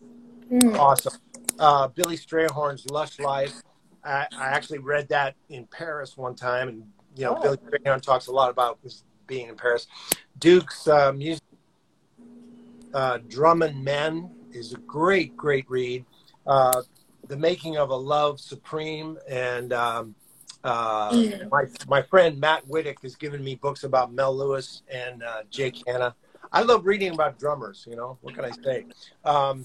Mm. 0.50 0.76
awesome. 0.78 1.12
Uh, 1.60 1.86
Billy 1.88 2.16
Strayhorn's 2.16 2.90
Lush 2.90 3.18
Life. 3.20 3.62
I, 4.02 4.26
I 4.36 4.46
actually 4.48 4.78
read 4.78 5.08
that 5.10 5.36
in 5.48 5.66
Paris 5.66 6.16
one 6.16 6.34
time, 6.34 6.68
and 6.68 6.82
you 7.16 7.24
know 7.26 7.36
Oh. 7.36 7.40
Billy 7.42 7.56
Strayhorn 7.58 8.00
talks 8.02 8.26
a 8.26 8.32
lot 8.32 8.50
about 8.50 8.78
his 8.82 9.04
being 9.26 9.48
in 9.48 9.54
Paris. 9.56 9.86
Duke's 10.38 10.88
uh, 10.88 11.12
music, 11.12 11.42
uh, 12.94 13.18
Drum 13.28 13.62
and 13.62 13.84
Men 13.84 14.30
is 14.52 14.72
a 14.72 14.78
great, 14.78 15.36
great 15.36 15.66
read. 15.68 16.04
Uh, 16.46 16.82
the 17.28 17.36
Making 17.36 17.76
of 17.76 17.90
a 17.90 17.96
Love 17.96 18.40
Supreme, 18.40 19.18
and 19.28 19.72
um, 19.72 20.14
uh, 20.64 21.10
Mm. 21.12 21.50
my 21.50 21.64
my 21.86 22.02
friend 22.02 22.40
Matt 22.40 22.66
Whittick 22.66 23.00
has 23.02 23.14
given 23.14 23.44
me 23.44 23.54
books 23.54 23.84
about 23.84 24.12
Mel 24.12 24.36
Lewis 24.36 24.82
and 24.92 25.22
uh, 25.22 25.42
Jake 25.50 25.76
Hanna. 25.86 26.14
I 26.52 26.62
love 26.62 26.86
reading 26.86 27.12
about 27.12 27.38
drummers. 27.38 27.86
You 27.88 27.96
know, 27.96 28.18
what 28.22 28.34
can 28.34 28.44
I 28.44 28.52
say? 28.64 28.86
Um, 29.24 29.64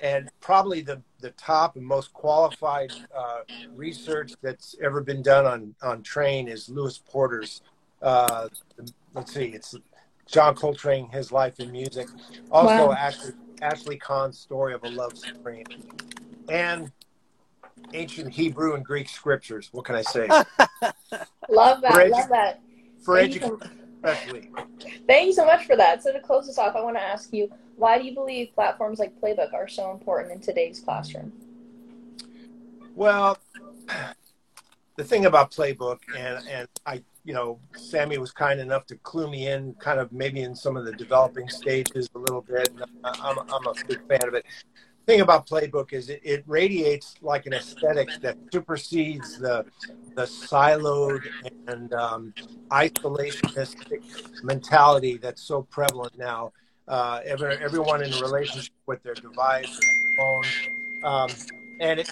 and 0.00 0.28
probably 0.40 0.80
the, 0.82 1.00
the 1.20 1.30
top 1.32 1.76
and 1.76 1.84
most 1.86 2.12
qualified 2.12 2.90
uh, 3.16 3.40
research 3.74 4.32
that's 4.42 4.74
ever 4.82 5.00
been 5.00 5.22
done 5.22 5.46
on, 5.46 5.74
on 5.82 6.02
Train 6.02 6.48
is 6.48 6.68
Lewis 6.68 6.98
Porter's. 6.98 7.62
Uh, 8.00 8.48
let's 9.14 9.32
see, 9.32 9.46
it's 9.46 9.74
John 10.26 10.54
Coltrane, 10.56 11.08
His 11.10 11.30
Life 11.30 11.60
in 11.60 11.70
Music. 11.70 12.08
Also, 12.50 12.88
Wow. 12.88 12.92
Ashley, 12.92 13.32
Ashley 13.60 13.96
Kahn's 13.96 14.38
Story 14.38 14.74
of 14.74 14.82
a 14.82 14.88
Love 14.88 15.16
Supreme. 15.16 15.64
And 16.48 16.90
ancient 17.92 18.32
Hebrew 18.32 18.74
and 18.74 18.84
Greek 18.84 19.08
scriptures. 19.08 19.68
What 19.72 19.84
can 19.84 19.94
I 19.94 20.02
say? 20.02 20.28
Love 21.48 21.82
that. 21.82 21.92
For 21.92 22.00
edu- 22.00 22.10
love 22.10 22.28
that. 22.30 22.60
For 23.02 23.16
Thank 23.16 23.34
you, 23.34 23.40
education, 23.40 23.81
especially. 24.02 24.50
thank 25.06 25.26
you 25.26 25.32
so 25.32 25.44
much 25.44 25.66
for 25.66 25.76
that. 25.76 26.02
So 26.02 26.12
to 26.12 26.20
close 26.20 26.46
this 26.46 26.58
off, 26.58 26.74
I 26.76 26.82
want 26.82 26.96
to 26.96 27.02
ask 27.02 27.32
you, 27.32 27.50
why 27.76 27.98
do 27.98 28.04
you 28.04 28.14
believe 28.14 28.54
platforms 28.54 28.98
like 28.98 29.18
Playbook 29.20 29.52
are 29.54 29.68
so 29.68 29.90
important 29.92 30.32
in 30.32 30.40
today's 30.40 30.80
classroom? 30.80 31.32
Well, 32.94 33.38
the 34.96 35.04
thing 35.04 35.26
about 35.26 35.50
Playbook, 35.50 35.98
and 36.16 36.44
and 36.48 36.68
I, 36.84 37.02
you 37.24 37.32
know, 37.32 37.58
Sammy 37.74 38.18
was 38.18 38.32
kind 38.32 38.60
enough 38.60 38.86
to 38.86 38.96
clue 38.96 39.30
me 39.30 39.48
in, 39.48 39.74
kind 39.74 39.98
of 39.98 40.12
maybe 40.12 40.42
in 40.42 40.54
some 40.54 40.76
of 40.76 40.84
the 40.84 40.92
developing 40.92 41.48
stages 41.48 42.08
a 42.14 42.18
little 42.18 42.42
bit. 42.42 42.70
and 42.74 42.84
I'm 43.04 43.38
I'm 43.38 43.66
a 43.66 43.74
big 43.88 44.00
fan 44.08 44.28
of 44.28 44.34
it. 44.34 44.44
Thing 45.06 45.20
about 45.20 45.46
Playbook 45.46 45.92
is 45.92 46.08
it, 46.08 46.20
it 46.22 46.44
radiates 46.46 47.14
like 47.22 47.46
an 47.46 47.54
aesthetic 47.54 48.08
that 48.20 48.36
supersedes 48.52 49.38
the 49.38 49.64
the 50.14 50.22
siloed 50.22 51.22
and 51.66 51.92
um, 51.94 52.34
isolationistic 52.70 54.02
mentality 54.44 55.16
that's 55.16 55.42
so 55.42 55.62
prevalent 55.62 56.16
now. 56.18 56.52
Uh, 56.86 57.20
every, 57.24 57.56
everyone 57.56 58.02
in 58.02 58.12
a 58.12 58.20
relationship 58.20 58.74
with 58.86 59.02
their 59.02 59.14
device, 59.14 59.80
phone, 60.16 60.44
um, 61.04 61.30
and 61.80 62.00
it, 62.00 62.10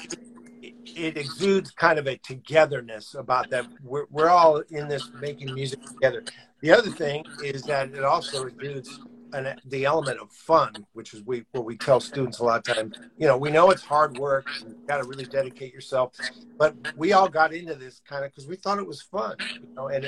it, 0.63 0.75
it 0.97 1.17
exudes 1.19 1.73
kind 1.73 1.99
of 1.99 2.07
a 2.07 2.17
togetherness 2.19 3.15
about 3.15 3.51
that. 3.51 3.67
We're, 3.83 4.07
we're 4.11 4.31
all 4.31 4.63
in 4.71 4.89
this 4.89 5.11
making 5.21 5.53
music 5.55 5.85
together. 5.85 6.25
The 6.63 6.73
other 6.73 6.91
thing 6.91 7.25
is 7.43 7.63
that 7.65 7.93
it 7.93 8.05
also 8.05 8.47
exudes 8.47 9.01
an, 9.33 9.61
the 9.65 9.85
element 9.85 10.21
of 10.21 10.31
fun, 10.31 10.87
which 10.93 11.15
is 11.15 11.23
we 11.25 11.45
what 11.53 11.65
we 11.65 11.77
tell 11.77 12.01
students 12.01 12.39
a 12.39 12.45
lot 12.45 12.69
of 12.69 12.77
times. 12.77 12.97
You 13.19 13.27
know, 13.27 13.37
we 13.37 13.51
know 13.51 13.71
it's 13.71 13.83
hard 13.83 14.19
work. 14.19 14.47
You 14.61 14.77
got 14.87 14.99
to 14.99 15.05
really 15.05 15.25
dedicate 15.25 15.73
yourself, 15.73 16.15
but 16.59 16.75
we 16.97 17.13
all 17.13 17.29
got 17.29 17.53
into 17.53 17.75
this 17.75 18.01
kind 18.09 18.25
of 18.25 18.31
because 18.31 18.47
we 18.47 18.57
thought 18.57 18.79
it 18.79 18.87
was 18.87 19.03
fun. 19.03 19.37
You 19.63 19.69
know, 19.77 19.89
and, 19.89 20.07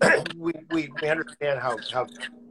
we, 0.36 0.52
we 0.70 0.90
we 1.00 1.08
understand 1.08 1.60
how 1.60 1.78
how 1.92 2.06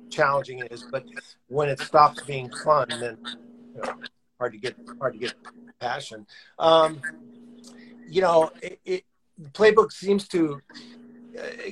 challenging 0.10 0.60
it 0.60 0.72
is, 0.72 0.86
but 0.92 1.04
when 1.48 1.70
it 1.70 1.80
stops 1.80 2.22
being 2.22 2.50
fun, 2.64 2.88
then 2.90 3.18
you 3.76 3.82
know, 3.82 3.94
hard 4.40 4.54
to 4.54 4.60
get 4.60 4.76
hard 5.00 5.14
to 5.14 5.20
get 5.20 5.34
passion. 5.80 6.26
Um, 6.60 7.02
you 8.08 8.22
know, 8.22 8.52
it, 8.62 8.80
it 8.86 9.04
playbook 9.52 9.92
seems 9.92 10.28
to 10.30 10.62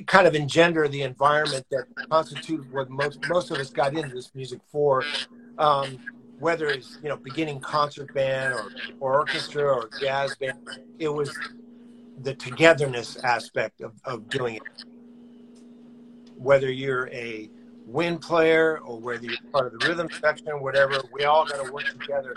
kind 0.06 0.26
of 0.26 0.34
engender 0.34 0.88
the 0.88 1.02
environment 1.02 1.64
that 1.70 1.84
constituted 2.10 2.70
what 2.72 2.90
most 2.90 3.20
most 3.28 3.50
of 3.50 3.58
us 3.58 3.70
got 3.70 3.94
into 3.94 4.14
this 4.14 4.34
music 4.34 4.60
for. 4.70 5.04
Um, 5.58 5.98
whether 6.38 6.66
it's 6.66 6.98
you 7.02 7.08
know 7.08 7.16
beginning 7.16 7.60
concert 7.60 8.12
band 8.14 8.54
or, 8.54 8.68
or 8.98 9.18
orchestra 9.20 9.62
or 9.62 9.88
jazz 10.00 10.34
band, 10.36 10.58
it 10.98 11.08
was 11.08 11.36
the 12.22 12.34
togetherness 12.34 13.16
aspect 13.24 13.80
of, 13.80 13.92
of 14.04 14.28
doing 14.28 14.56
it. 14.56 14.84
Whether 16.36 16.70
you're 16.70 17.08
a 17.08 17.48
wind 17.86 18.20
player 18.20 18.78
or 18.78 18.98
whether 18.98 19.24
you're 19.24 19.36
part 19.52 19.72
of 19.72 19.78
the 19.78 19.88
rhythm 19.88 20.08
section, 20.20 20.60
whatever, 20.60 21.00
we 21.12 21.24
all 21.24 21.44
got 21.46 21.64
to 21.64 21.72
work 21.72 21.86
together, 22.00 22.34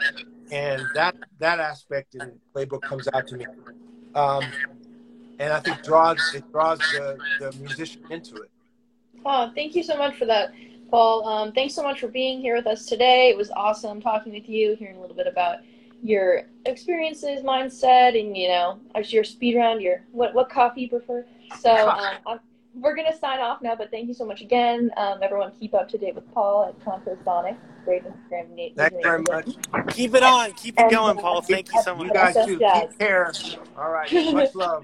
and 0.51 0.83
that 0.93 1.15
that 1.39 1.59
aspect 1.59 2.13
in 2.13 2.19
the 2.19 2.33
playbook 2.53 2.83
comes 2.83 3.07
out 3.13 3.27
to 3.27 3.37
me. 3.37 3.45
Um, 4.13 4.43
and 5.39 5.51
I 5.53 5.59
think 5.59 5.83
draws 5.83 6.33
it 6.33 6.49
draws 6.51 6.79
the, 6.79 7.17
the 7.39 7.51
musician 7.57 8.03
into 8.09 8.35
it. 8.37 8.49
Oh, 9.25 9.51
thank 9.55 9.75
you 9.75 9.83
so 9.83 9.97
much 9.97 10.15
for 10.17 10.25
that, 10.25 10.53
Paul. 10.91 11.27
Um, 11.27 11.51
thanks 11.51 11.73
so 11.73 11.81
much 11.83 11.99
for 11.99 12.07
being 12.07 12.39
here 12.41 12.55
with 12.55 12.67
us 12.67 12.85
today. 12.85 13.29
It 13.29 13.37
was 13.37 13.49
awesome 13.51 14.01
talking 14.01 14.33
with 14.33 14.47
you, 14.47 14.75
hearing 14.75 14.97
a 14.97 15.01
little 15.01 15.15
bit 15.15 15.27
about 15.27 15.59
your 16.03 16.43
experiences, 16.65 17.41
mindset, 17.41 18.19
and 18.19 18.37
you 18.37 18.47
know, 18.49 18.79
as 18.93 19.11
your 19.11 19.23
speed 19.23 19.55
round, 19.55 19.81
your 19.81 20.03
what 20.11 20.33
what 20.33 20.49
coffee 20.49 20.81
you 20.81 20.89
prefer. 20.89 21.25
So 21.59 21.89
um, 21.89 22.17
I'm, 22.27 22.39
we're 22.75 22.95
gonna 22.95 23.17
sign 23.17 23.39
off 23.39 23.61
now, 23.61 23.75
but 23.75 23.89
thank 23.89 24.07
you 24.07 24.13
so 24.13 24.25
much 24.25 24.41
again. 24.41 24.91
Um, 24.97 25.19
everyone, 25.23 25.51
keep 25.59 25.73
up 25.73 25.87
to 25.89 25.97
date 25.97 26.13
with 26.13 26.31
Paul 26.33 26.65
at 26.65 26.79
Contos 26.85 27.23
Sonic. 27.23 27.55
Great 27.85 28.03
Instagram. 28.03 28.49
name- 28.51 28.73
Thank 28.75 28.93
you 28.93 28.99
very 29.01 29.21
much. 29.29 29.55
Keep 29.89 30.15
it 30.15 30.23
on. 30.23 30.51
Keep 30.53 30.79
it 30.79 30.81
And, 30.83 30.91
going, 30.91 31.17
uh, 31.17 31.21
Paul. 31.21 31.41
Thank 31.41 31.71
you 31.73 31.81
so 31.83 31.95
much. 31.95 32.07
You 32.07 32.13
much. 32.13 32.33
guys 32.35 32.45
too. 32.45 32.59
jazz. 32.59 32.89
Take 32.89 32.99
care. 32.99 33.31
All 33.77 33.91
right. 33.91 34.11
Much 34.33 34.55
love. 34.55 34.83